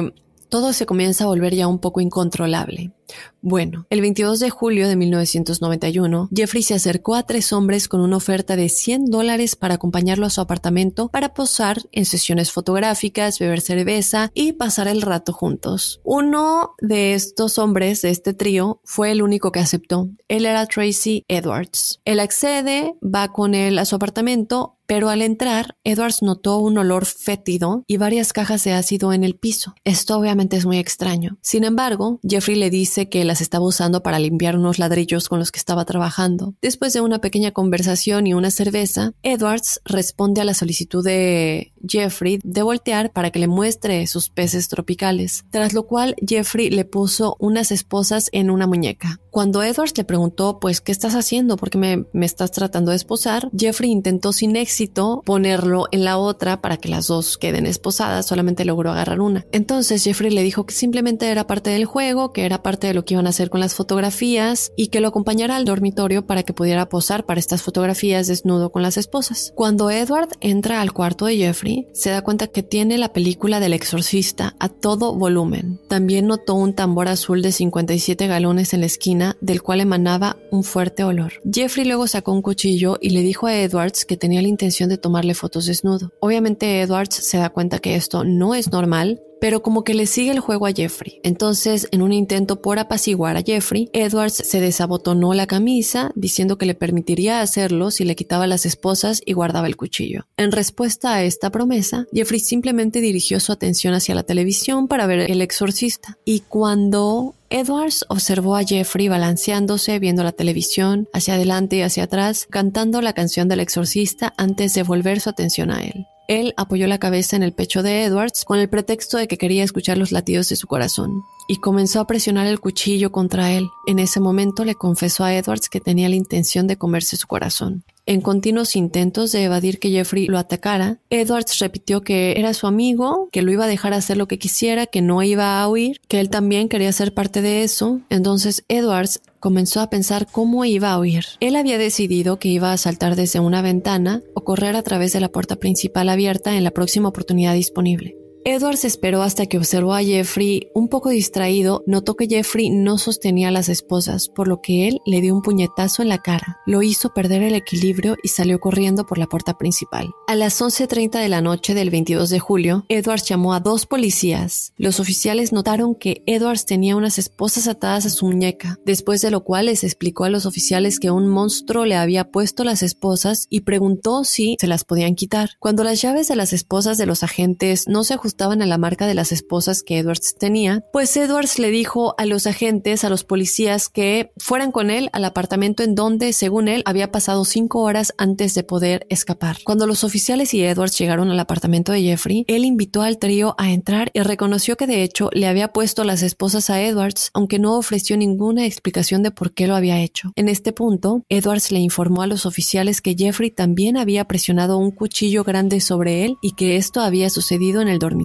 [0.49, 2.92] todo se comienza a volver ya un poco incontrolable.
[3.40, 8.16] Bueno, el 22 de julio de 1991, Jeffrey se acercó a tres hombres con una
[8.16, 13.61] oferta de 100 dólares para acompañarlo a su apartamento para posar en sesiones fotográficas, beber
[13.61, 16.01] cerveza y pasar el rato juntos.
[16.05, 20.09] Uno de estos hombres de este trío fue el único que aceptó.
[20.28, 22.01] Él era Tracy Edwards.
[22.05, 27.05] Él accede, va con él a su apartamento, pero al entrar, Edwards notó un olor
[27.05, 29.74] fétido y varias cajas de ácido en el piso.
[29.84, 31.36] Esto obviamente es muy extraño.
[31.43, 35.53] Sin embargo, Jeffrey le dice que las estaba usando para limpiar unos ladrillos con los
[35.53, 36.55] que estaba trabajando.
[36.62, 42.38] Después de una pequeña conversación y una cerveza, Edwards responde a la solicitud de Jeffrey
[42.42, 47.36] de voltear para que le muestre sus peces tropicales, tras lo cual Jeffrey le puso
[47.38, 49.20] unas esposas en una muñeca.
[49.30, 51.56] Cuando Edwards le preguntó, pues, ¿qué estás haciendo?
[51.56, 53.50] ¿Por qué me, me estás tratando de esposar?
[53.56, 58.64] Jeffrey intentó sin éxito ponerlo en la otra para que las dos queden esposadas, solamente
[58.64, 59.46] logró agarrar una.
[59.52, 63.04] Entonces Jeffrey le dijo que simplemente era parte del juego, que era parte de lo
[63.04, 66.52] que iban a hacer con las fotografías y que lo acompañara al dormitorio para que
[66.52, 69.52] pudiera posar para estas fotografías desnudo con las esposas.
[69.54, 73.72] Cuando Edward entra al cuarto de Jeffrey, Se da cuenta que tiene la película del
[73.72, 75.80] exorcista a todo volumen.
[75.88, 80.64] También notó un tambor azul de 57 galones en la esquina, del cual emanaba un
[80.64, 81.34] fuerte olor.
[81.50, 84.98] Jeffrey luego sacó un cuchillo y le dijo a Edwards que tenía la intención de
[84.98, 86.12] tomarle fotos desnudo.
[86.20, 90.30] Obviamente Edwards se da cuenta que esto no es normal, pero como que le sigue
[90.30, 91.20] el juego a Jeffrey.
[91.22, 96.66] Entonces, en un intento por apaciguar a Jeffrey, Edwards se desabotonó la camisa, diciendo que
[96.66, 100.26] le permitiría hacerlo si le quitaba las esposas y guardaba el cuchillo.
[100.36, 105.30] En respuesta a esta promesa, Jeffrey simplemente dirigió su atención hacia la televisión para ver
[105.30, 106.18] El Exorcista.
[106.24, 112.47] Y cuando Edwards observó a Jeffrey balanceándose, viendo la televisión, hacia adelante y hacia atrás,
[112.51, 116.07] cantando la canción del exorcista antes de volver su atención a él.
[116.28, 119.64] Él apoyó la cabeza en el pecho de Edwards con el pretexto de que quería
[119.64, 123.70] escuchar los latidos de su corazón y comenzó a presionar el cuchillo contra él.
[123.86, 127.82] En ese momento le confesó a Edwards que tenía la intención de comerse su corazón.
[128.04, 133.28] En continuos intentos de evadir que Jeffrey lo atacara, Edwards repitió que era su amigo,
[133.32, 136.20] que lo iba a dejar hacer lo que quisiera, que no iba a huir, que
[136.20, 138.00] él también quería ser parte de eso.
[138.08, 141.24] Entonces Edwards comenzó a pensar cómo iba a huir.
[141.41, 145.20] Él había decidido que iba a saltar desde una ventana o correr a través de
[145.20, 148.16] la puerta principal abierta en la próxima oportunidad disponible.
[148.51, 153.49] Edwards esperó hasta que observó a Jeffrey un poco distraído, notó que Jeffrey no sostenía
[153.49, 156.59] a las esposas, por lo que él le dio un puñetazo en la cara.
[156.64, 160.12] Lo hizo perder el equilibrio y salió corriendo por la puerta principal.
[160.26, 164.72] A las 11.30 de la noche del 22 de julio, Edwards llamó a dos policías.
[164.78, 169.44] Los oficiales notaron que Edwards tenía unas esposas atadas a su muñeca, después de lo
[169.44, 173.61] cual les explicó a los oficiales que un monstruo le había puesto las esposas y
[173.61, 175.51] preguntó si se las podían quitar.
[175.61, 178.78] Cuando las llaves de las esposas de los agentes no se ajustaron estaban a la
[178.78, 183.11] marca de las esposas que Edwards tenía, pues Edwards le dijo a los agentes, a
[183.11, 187.80] los policías, que fueran con él al apartamento en donde, según él, había pasado cinco
[187.80, 189.57] horas antes de poder escapar.
[189.64, 193.72] Cuando los oficiales y Edwards llegaron al apartamento de Jeffrey, él invitó al trío a
[193.72, 197.76] entrar y reconoció que de hecho le había puesto las esposas a Edwards, aunque no
[197.76, 200.30] ofreció ninguna explicación de por qué lo había hecho.
[200.36, 204.93] En este punto, Edwards le informó a los oficiales que Jeffrey también había presionado un
[204.93, 208.17] cuchillo grande sobre él y que esto había sucedido en el dormitorio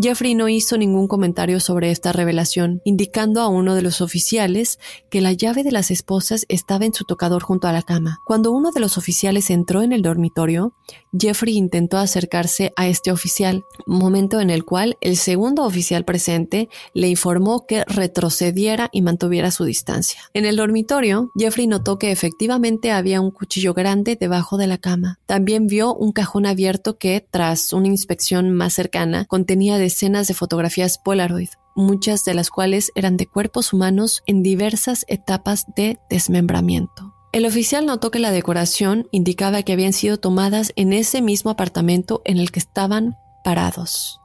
[0.00, 4.78] Jeffrey no hizo ningún comentario sobre esta revelación, indicando a uno de los oficiales
[5.10, 8.18] que la llave de las esposas estaba en su tocador junto a la cama.
[8.26, 10.74] Cuando uno de los oficiales entró en el dormitorio,
[11.18, 17.08] Jeffrey intentó acercarse a este oficial, momento en el cual el segundo oficial presente le
[17.08, 20.20] informó que retrocediera y mantuviera su distancia.
[20.34, 25.18] En el dormitorio, Jeffrey notó que efectivamente había un cuchillo grande debajo de la cama.
[25.26, 30.96] También vio un cajón abierto que, tras una inspección más cercana, contenía decenas de fotografías
[30.96, 37.16] Polaroid, muchas de las cuales eran de cuerpos humanos en diversas etapas de desmembramiento.
[37.32, 42.22] El oficial notó que la decoración indicaba que habían sido tomadas en ese mismo apartamento
[42.24, 44.20] en el que estaban parados.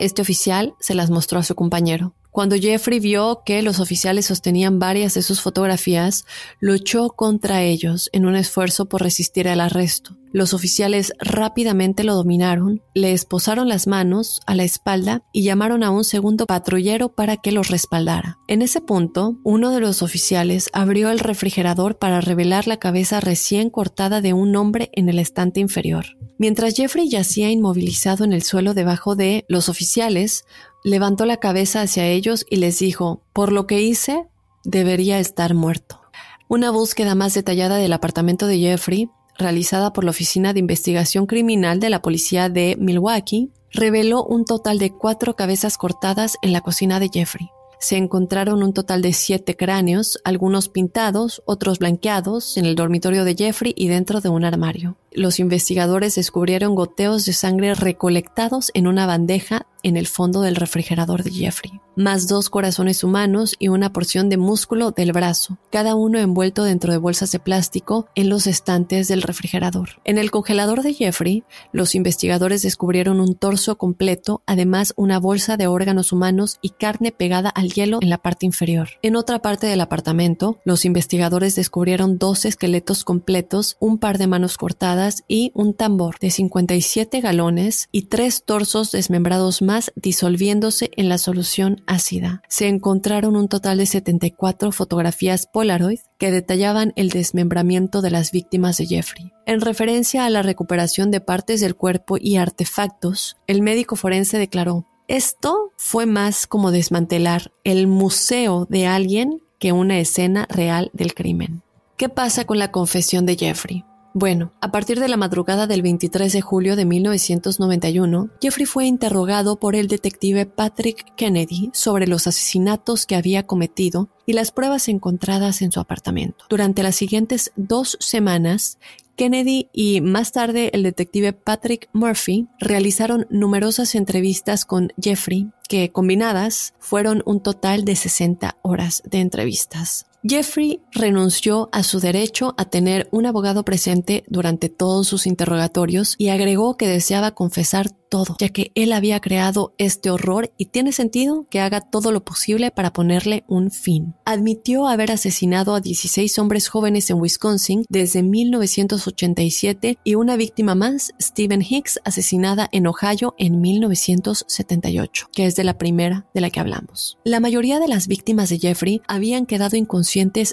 [0.00, 2.16] Este oficial se las mostró a su compañero.
[2.30, 6.24] Cuando Jeffrey vio que los oficiales sostenían varias de sus fotografías,
[6.60, 10.16] luchó contra ellos en un esfuerzo por resistir al arresto.
[10.30, 15.90] Los oficiales rápidamente lo dominaron, le esposaron las manos a la espalda y llamaron a
[15.90, 18.38] un segundo patrullero para que los respaldara.
[18.46, 23.70] En ese punto, uno de los oficiales abrió el refrigerador para revelar la cabeza recién
[23.70, 26.18] cortada de un hombre en el estante inferior.
[26.38, 30.44] Mientras Jeffrey yacía inmovilizado en el suelo debajo de los oficiales,
[30.84, 34.26] levantó la cabeza hacia ellos y les dijo, por lo que hice,
[34.64, 36.00] debería estar muerto.
[36.48, 41.78] Una búsqueda más detallada del apartamento de Jeffrey realizada por la Oficina de Investigación Criminal
[41.78, 46.98] de la Policía de Milwaukee, reveló un total de cuatro cabezas cortadas en la cocina
[46.98, 52.74] de Jeffrey se encontraron un total de siete cráneos, algunos pintados, otros blanqueados, en el
[52.74, 54.96] dormitorio de Jeffrey y dentro de un armario.
[55.18, 61.22] Los investigadores descubrieron goteos de sangre recolectados en una bandeja en el fondo del refrigerador
[61.22, 66.18] de Jeffrey, más dos corazones humanos y una porción de músculo del brazo, cada uno
[66.18, 70.00] envuelto dentro de bolsas de plástico en los estantes del refrigerador.
[70.04, 75.68] En el congelador de Jeffrey, los investigadores descubrieron un torso completo, además una bolsa de
[75.68, 78.88] órganos humanos y carne pegada al hielo en la parte inferior.
[79.02, 84.56] En otra parte del apartamento, los investigadores descubrieron dos esqueletos completos, un par de manos
[84.56, 91.18] cortadas y un tambor de 57 galones y tres torsos desmembrados más disolviéndose en la
[91.18, 92.42] solución ácida.
[92.48, 98.76] Se encontraron un total de 74 fotografías Polaroid que detallaban el desmembramiento de las víctimas
[98.76, 99.32] de Jeffrey.
[99.46, 104.86] En referencia a la recuperación de partes del cuerpo y artefactos, el médico forense declaró
[105.08, 111.62] esto fue más como desmantelar el museo de alguien que una escena real del crimen.
[111.96, 113.84] ¿Qué pasa con la confesión de Jeffrey?
[114.20, 119.60] Bueno, a partir de la madrugada del 23 de julio de 1991, Jeffrey fue interrogado
[119.60, 125.62] por el detective Patrick Kennedy sobre los asesinatos que había cometido y las pruebas encontradas
[125.62, 126.46] en su apartamento.
[126.48, 128.78] Durante las siguientes dos semanas,
[129.14, 136.74] Kennedy y más tarde el detective Patrick Murphy realizaron numerosas entrevistas con Jeffrey que combinadas
[136.80, 140.07] fueron un total de 60 horas de entrevistas.
[140.24, 146.30] Jeffrey renunció a su derecho a tener un abogado presente durante todos sus interrogatorios y
[146.30, 151.46] agregó que deseaba confesar todo, ya que él había creado este horror y tiene sentido
[151.50, 154.14] que haga todo lo posible para ponerle un fin.
[154.24, 161.12] Admitió haber asesinado a 16 hombres jóvenes en Wisconsin desde 1987 y una víctima más,
[161.20, 166.60] Stephen Hicks, asesinada en Ohio en 1978, que es de la primera de la que
[166.60, 167.18] hablamos.
[167.24, 170.07] La mayoría de las víctimas de Jeffrey habían quedado inconscientes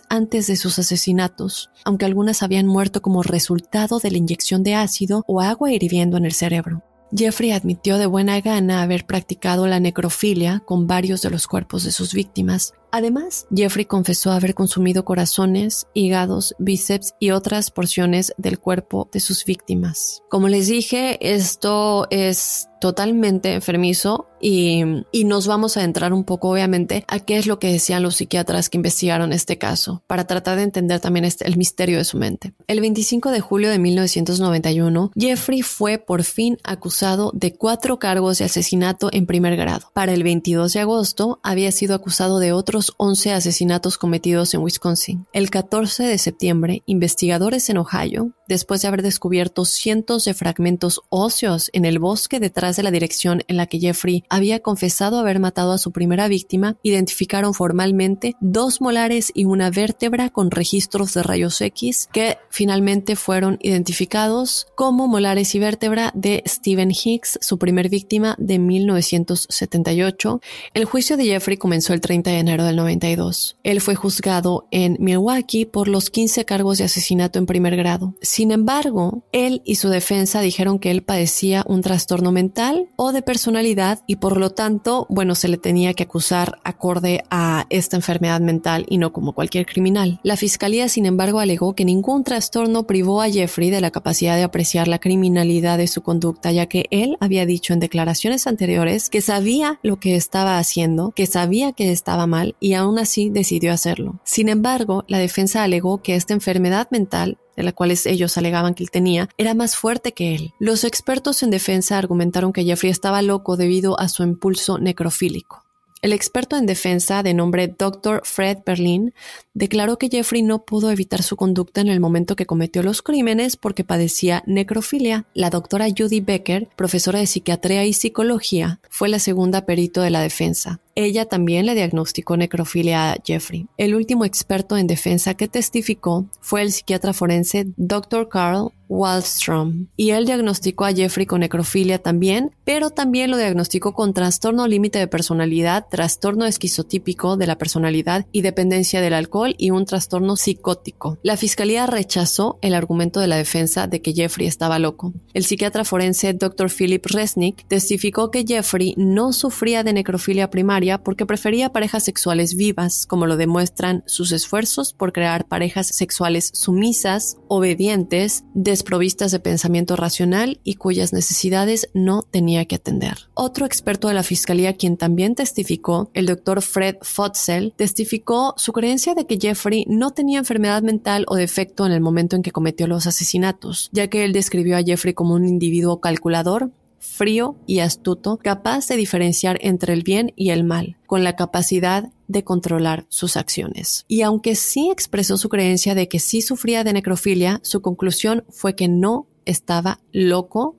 [0.10, 5.24] antes de sus asesinatos, aunque algunas habían muerto como resultado de la inyección de ácido
[5.28, 6.84] o agua hirviendo en el cerebro.
[7.16, 11.92] Jeffrey admitió de buena gana haber practicado la necrofilia con varios de los cuerpos de
[11.92, 12.74] sus víctimas.
[12.96, 19.44] Además, Jeffrey confesó haber consumido corazones, hígados, bíceps y otras porciones del cuerpo de sus
[19.44, 20.24] víctimas.
[20.30, 26.50] Como les dije, esto es totalmente enfermizo y, y, nos vamos a entrar un poco
[26.50, 30.58] obviamente a qué es lo que decían los psiquiatras que investigaron este caso para tratar
[30.58, 32.54] de entender también este, el misterio de su mente.
[32.68, 38.46] El 25 de julio de 1991, Jeffrey fue por fin acusado de cuatro cargos de
[38.46, 39.90] asesinato en primer grado.
[39.94, 45.26] Para el 22 de agosto había sido acusado de otros 11 asesinatos cometidos en Wisconsin.
[45.34, 51.70] El 14 de septiembre, investigadores en Ohio, después de haber descubierto cientos de fragmentos óseos
[51.74, 55.72] en el bosque detrás de la dirección en la que Jeffrey había confesado haber matado
[55.72, 61.60] a su primera víctima, identificaron formalmente dos molares y una vértebra con registros de rayos
[61.62, 68.36] X que finalmente fueron identificados como molares y vértebra de Stephen Hicks, su primer víctima
[68.38, 70.42] de 1978.
[70.74, 73.58] El juicio de Jeffrey comenzó el 30 de enero del 92.
[73.64, 78.16] Él fue juzgado en Milwaukee por los 15 cargos de asesinato en primer grado.
[78.36, 83.22] Sin embargo, él y su defensa dijeron que él padecía un trastorno mental o de
[83.22, 88.42] personalidad y por lo tanto, bueno, se le tenía que acusar acorde a esta enfermedad
[88.42, 90.20] mental y no como cualquier criminal.
[90.22, 94.44] La fiscalía, sin embargo, alegó que ningún trastorno privó a Jeffrey de la capacidad de
[94.44, 99.22] apreciar la criminalidad de su conducta, ya que él había dicho en declaraciones anteriores que
[99.22, 104.20] sabía lo que estaba haciendo, que sabía que estaba mal y aún así decidió hacerlo.
[104.26, 108.84] Sin embargo, la defensa alegó que esta enfermedad mental de la cual ellos alegaban que
[108.84, 110.54] él tenía, era más fuerte que él.
[110.60, 115.66] Los expertos en defensa argumentaron que Jeffrey estaba loco debido a su impulso necrofílico.
[116.06, 118.22] El experto en defensa, de nombre Dr.
[118.24, 119.16] Fred Berlin,
[119.56, 123.58] declaró que Jeffrey no pudo evitar su conducta en el momento que cometió los crímenes
[123.58, 125.26] porque padecía necrofilia.
[125.34, 130.22] La doctora Judy Becker, profesora de psiquiatría y psicología, fue la segunda perito de la
[130.22, 130.80] defensa.
[130.96, 133.68] Ella también le diagnosticó necrofilia a Jeffrey.
[133.78, 138.30] El último experto en defensa que testificó fue el psiquiatra forense Dr.
[138.30, 144.14] Carl Wallstrom y él diagnosticó a Jeffrey con necrofilia también, pero también lo diagnosticó con
[144.14, 149.86] trastorno límite de personalidad, trastorno esquizotípico de la personalidad y dependencia del alcohol y un
[149.86, 151.18] trastorno psicótico.
[151.24, 155.14] La fiscalía rechazó el argumento de la defensa de que Jeffrey estaba loco.
[155.34, 156.70] El psiquiatra forense Dr.
[156.70, 163.06] Philip Resnick testificó que Jeffrey no sufría de necrofilia primaria porque prefería parejas sexuales vivas,
[163.06, 170.60] como lo demuestran sus esfuerzos por crear parejas sexuales sumisas, obedientes, desprovistas de pensamiento racional
[170.64, 173.30] y cuyas necesidades no tenía que atender.
[173.34, 179.16] Otro experto de la fiscalía, quien también testificó, el doctor Fred Fotzel, testificó su creencia
[179.16, 182.88] de que Jeffrey no tenía enfermedad mental o defecto en el momento en que cometió
[182.88, 188.38] los asesinatos, ya que él describió a Jeffrey como un individuo calculador, frío y astuto,
[188.38, 193.38] capaz de diferenciar entre el bien y el mal, con la capacidad de controlar sus
[193.38, 194.06] acciones.
[194.08, 198.76] Y aunque sí expresó su creencia de que sí sufría de necrofilia, su conclusión fue
[198.76, 200.76] que no estaba loco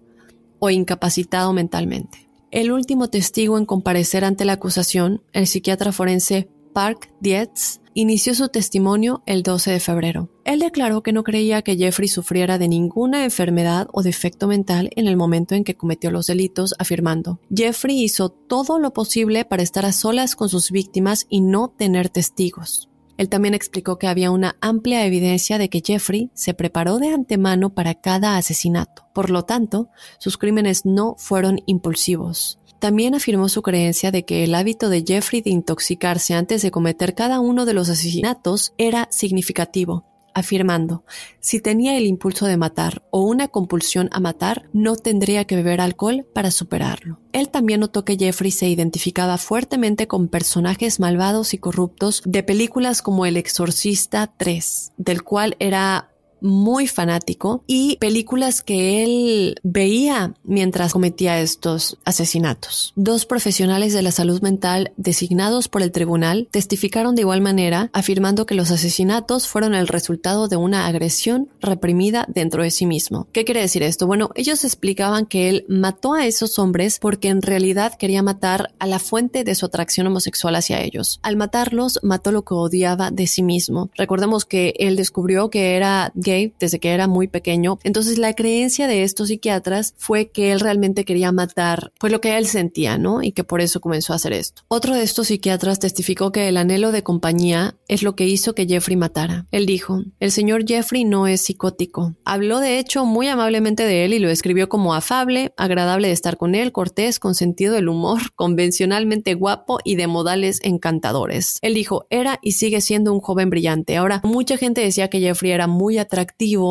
[0.58, 2.28] o incapacitado mentalmente.
[2.50, 8.48] El último testigo en comparecer ante la acusación, el psiquiatra forense Park Dietz, inició su
[8.50, 10.28] testimonio el 12 de febrero.
[10.44, 15.08] Él declaró que no creía que Jeffrey sufriera de ninguna enfermedad o defecto mental en
[15.08, 19.86] el momento en que cometió los delitos, afirmando, Jeffrey hizo todo lo posible para estar
[19.86, 22.90] a solas con sus víctimas y no tener testigos.
[23.16, 27.72] Él también explicó que había una amplia evidencia de que Jeffrey se preparó de antemano
[27.72, 29.06] para cada asesinato.
[29.14, 32.58] Por lo tanto, sus crímenes no fueron impulsivos.
[32.78, 37.14] También afirmó su creencia de que el hábito de Jeffrey de intoxicarse antes de cometer
[37.14, 40.04] cada uno de los asesinatos era significativo,
[40.36, 41.02] afirmando,
[41.40, 45.80] si tenía el impulso de matar o una compulsión a matar, no tendría que beber
[45.80, 47.18] alcohol para superarlo.
[47.32, 53.00] Él también notó que Jeffrey se identificaba fuertemente con personajes malvados y corruptos de películas
[53.00, 56.10] como El Exorcista 3, del cual era
[56.40, 62.92] muy fanático y películas que él veía mientras cometía estos asesinatos.
[62.96, 68.46] Dos profesionales de la salud mental designados por el tribunal testificaron de igual manera afirmando
[68.46, 73.26] que los asesinatos fueron el resultado de una agresión reprimida dentro de sí mismo.
[73.32, 74.06] ¿Qué quiere decir esto?
[74.06, 78.86] Bueno, ellos explicaban que él mató a esos hombres porque en realidad quería matar a
[78.86, 81.20] la fuente de su atracción homosexual hacia ellos.
[81.22, 83.90] Al matarlos, mató lo que odiaba de sí mismo.
[83.96, 86.12] Recordemos que él descubrió que era
[86.58, 87.78] desde que era muy pequeño.
[87.84, 92.36] Entonces la creencia de estos psiquiatras fue que él realmente quería matar, pues lo que
[92.36, 93.22] él sentía, ¿no?
[93.22, 94.62] Y que por eso comenzó a hacer esto.
[94.68, 98.66] Otro de estos psiquiatras testificó que el anhelo de compañía es lo que hizo que
[98.66, 99.46] Jeffrey matara.
[99.52, 102.14] Él dijo, el señor Jeffrey no es psicótico.
[102.24, 106.36] Habló de hecho muy amablemente de él y lo escribió como afable, agradable de estar
[106.36, 111.58] con él, cortés, con sentido del humor, convencionalmente guapo y de modales encantadores.
[111.62, 113.96] Él dijo, era y sigue siendo un joven brillante.
[113.96, 116.15] Ahora, mucha gente decía que Jeffrey era muy atractivo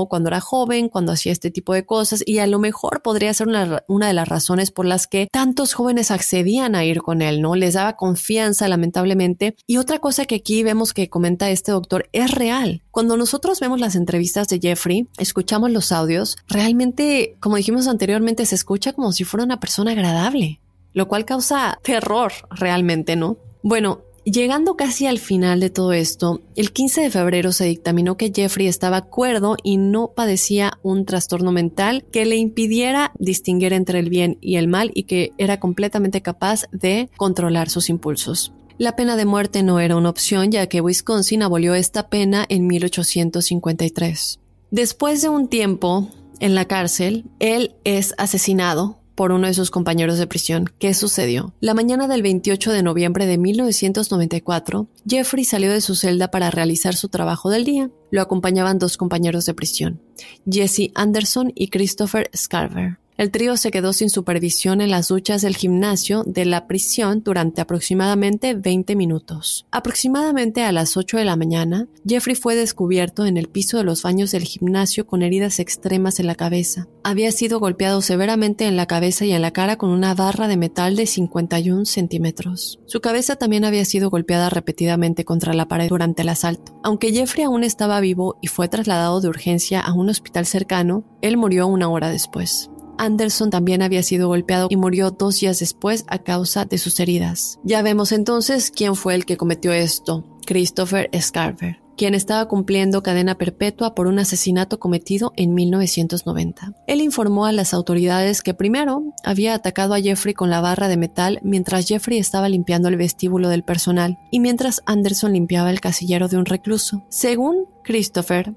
[0.10, 3.48] cuando era joven, cuando hacía este tipo de cosas y a lo mejor podría ser
[3.48, 7.42] una, una de las razones por las que tantos jóvenes accedían a ir con él,
[7.42, 7.56] ¿no?
[7.56, 9.56] Les daba confianza, lamentablemente.
[9.68, 12.82] Y otra cosa que aquí vemos que comenta este doctor es real.
[12.92, 18.56] Cuando nosotros vemos las entrevistas de Jeffrey, escuchamos los audios, realmente, como dijimos anteriormente, se
[18.56, 20.62] escucha como si fuera una persona agradable,
[20.94, 23.38] lo cual causa terror realmente, ¿no?
[23.62, 28.32] Bueno, Llegando casi al final de todo esto, el 15 de febrero se dictaminó que
[28.36, 34.10] Jeffrey estaba cuerdo y no padecía un trastorno mental que le impidiera distinguir entre el
[34.10, 38.52] bien y el mal y que era completamente capaz de controlar sus impulsos.
[38.80, 42.66] La pena de muerte no era una opción ya que Wisconsin abolió esta pena en
[42.66, 44.40] 1853.
[44.72, 50.18] Después de un tiempo en la cárcel, él es asesinado por uno de sus compañeros
[50.18, 50.70] de prisión.
[50.78, 51.54] ¿Qué sucedió?
[51.62, 56.96] La mañana del 28 de noviembre de 1994, Jeffrey salió de su celda para realizar
[56.96, 57.90] su trabajo del día.
[58.12, 60.02] Lo acompañaban dos compañeros de prisión,
[60.50, 63.00] Jesse Anderson y Christopher Scarver.
[63.18, 67.62] El trío se quedó sin supervisión en las duchas del gimnasio de la prisión durante
[67.62, 69.66] aproximadamente 20 minutos.
[69.72, 74.04] Aproximadamente a las 8 de la mañana, Jeffrey fue descubierto en el piso de los
[74.04, 76.90] baños del gimnasio con heridas extremas en la cabeza.
[77.06, 80.58] Había sido golpeado severamente en la cabeza y en la cara con una barra de
[80.58, 82.80] metal de 51 centímetros.
[82.86, 86.78] Su cabeza también había sido golpeada repetidamente contra la pared durante el asalto.
[86.84, 91.38] Aunque Jeffrey aún estaba vivo y fue trasladado de urgencia a un hospital cercano, él
[91.38, 92.70] murió una hora después.
[92.98, 97.60] Anderson también había sido golpeado y murió dos días después a causa de sus heridas.
[97.64, 103.38] Ya vemos entonces quién fue el que cometió esto, Christopher Scarver, quien estaba cumpliendo cadena
[103.38, 106.74] perpetua por un asesinato cometido en 1990.
[106.88, 110.98] Él informó a las autoridades que primero había atacado a Jeffrey con la barra de
[110.98, 116.28] metal mientras Jeffrey estaba limpiando el vestíbulo del personal y mientras Anderson limpiaba el casillero
[116.28, 117.04] de un recluso.
[117.10, 118.56] Según Christopher,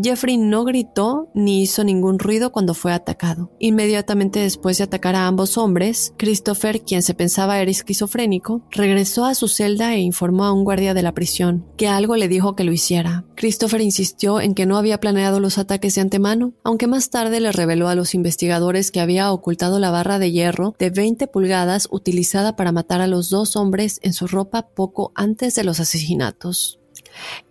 [0.00, 3.50] Jeffrey no gritó ni hizo ningún ruido cuando fue atacado.
[3.58, 9.34] Inmediatamente después de atacar a ambos hombres, Christopher, quien se pensaba era esquizofrénico, regresó a
[9.34, 12.64] su celda e informó a un guardia de la prisión que algo le dijo que
[12.64, 13.24] lo hiciera.
[13.34, 17.52] Christopher insistió en que no había planeado los ataques de antemano, aunque más tarde le
[17.52, 22.56] reveló a los investigadores que había ocultado la barra de hierro de 20 pulgadas utilizada
[22.56, 26.79] para matar a los dos hombres en su ropa poco antes de los asesinatos.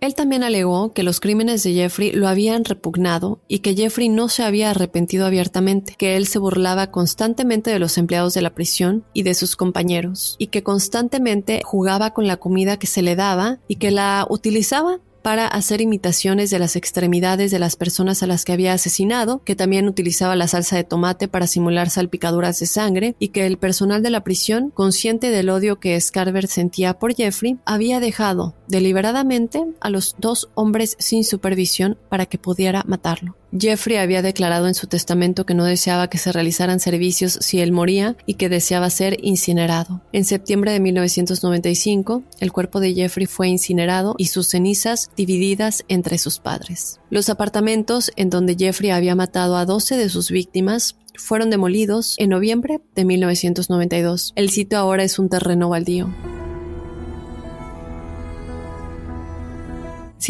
[0.00, 4.28] Él también alegó que los crímenes de Jeffrey lo habían repugnado y que Jeffrey no
[4.28, 9.04] se había arrepentido abiertamente, que él se burlaba constantemente de los empleados de la prisión
[9.12, 13.58] y de sus compañeros, y que constantemente jugaba con la comida que se le daba
[13.68, 18.44] y que la utilizaba para hacer imitaciones de las extremidades de las personas a las
[18.44, 23.14] que había asesinado, que también utilizaba la salsa de tomate para simular salpicaduras de sangre
[23.18, 27.58] y que el personal de la prisión, consciente del odio que Scarver sentía por Jeffrey,
[27.64, 33.39] había dejado deliberadamente a los dos hombres sin supervisión para que pudiera matarlo.
[33.58, 37.72] Jeffrey había declarado en su testamento que no deseaba que se realizaran servicios si él
[37.72, 40.02] moría y que deseaba ser incinerado.
[40.12, 46.18] En septiembre de 1995, el cuerpo de Jeffrey fue incinerado y sus cenizas divididas entre
[46.18, 47.00] sus padres.
[47.10, 52.30] Los apartamentos en donde Jeffrey había matado a 12 de sus víctimas fueron demolidos en
[52.30, 54.32] noviembre de 1992.
[54.36, 56.08] El sitio ahora es un terreno baldío.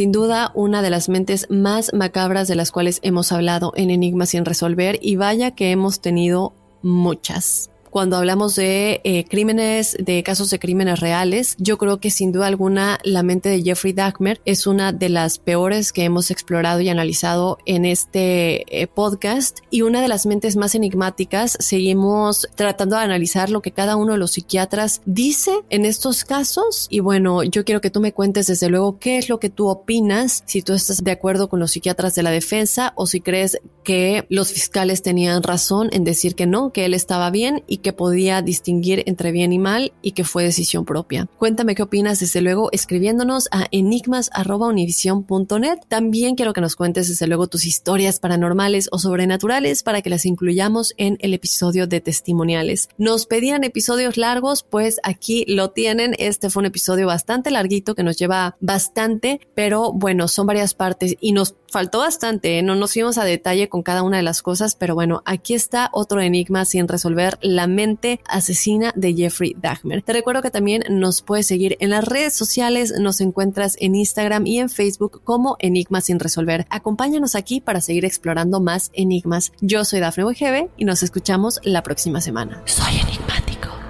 [0.01, 4.31] Sin duda, una de las mentes más macabras de las cuales hemos hablado en Enigmas
[4.31, 7.69] sin resolver y vaya que hemos tenido muchas.
[7.91, 11.57] Cuando hablamos de eh, crímenes, de casos de crímenes reales.
[11.59, 15.39] Yo creo que sin duda alguna la mente de Jeffrey Dahmer es una de las
[15.39, 20.57] peores que hemos explorado y analizado en este eh, podcast y una de las mentes
[20.57, 21.57] más enigmáticas.
[21.61, 26.87] Seguimos tratando de analizar lo que cada uno de los psiquiatras dice en estos casos
[26.91, 29.69] y bueno, yo quiero que tú me cuentes desde luego qué es lo que tú
[29.69, 33.59] opinas, si tú estás de acuerdo con los psiquiatras de la defensa o si crees
[33.85, 37.93] que los fiscales tenían razón en decir que no, que él estaba bien y que
[37.93, 41.29] podía distinguir entre bien y mal y que fue decisión propia.
[41.39, 45.79] Cuéntame qué opinas desde luego escribiéndonos a enigmas.univision.net.
[45.89, 50.27] También quiero que nos cuentes desde luego tus historias paranormales o sobrenaturales para que las
[50.27, 52.89] incluyamos en el episodio de testimoniales.
[52.99, 56.15] Nos pedían episodios largos, pues aquí lo tienen.
[56.19, 61.17] Este fue un episodio bastante larguito que nos lleva bastante, pero bueno, son varias partes
[61.21, 62.63] y nos faltó bastante, ¿eh?
[62.63, 65.91] no nos fuimos a detalle con cada una de las cosas, pero bueno, aquí está
[65.93, 70.03] otro enigma sin resolver, la mente asesina de Jeffrey Dahmer.
[70.03, 74.47] Te recuerdo que también nos puedes seguir en las redes sociales, nos encuentras en Instagram
[74.47, 76.67] y en Facebook como Enigmas sin resolver.
[76.71, 79.53] Acompáñanos aquí para seguir explorando más enigmas.
[79.61, 82.63] Yo soy Dafne Wegebe y nos escuchamos la próxima semana.
[82.67, 83.90] Soy enigmático.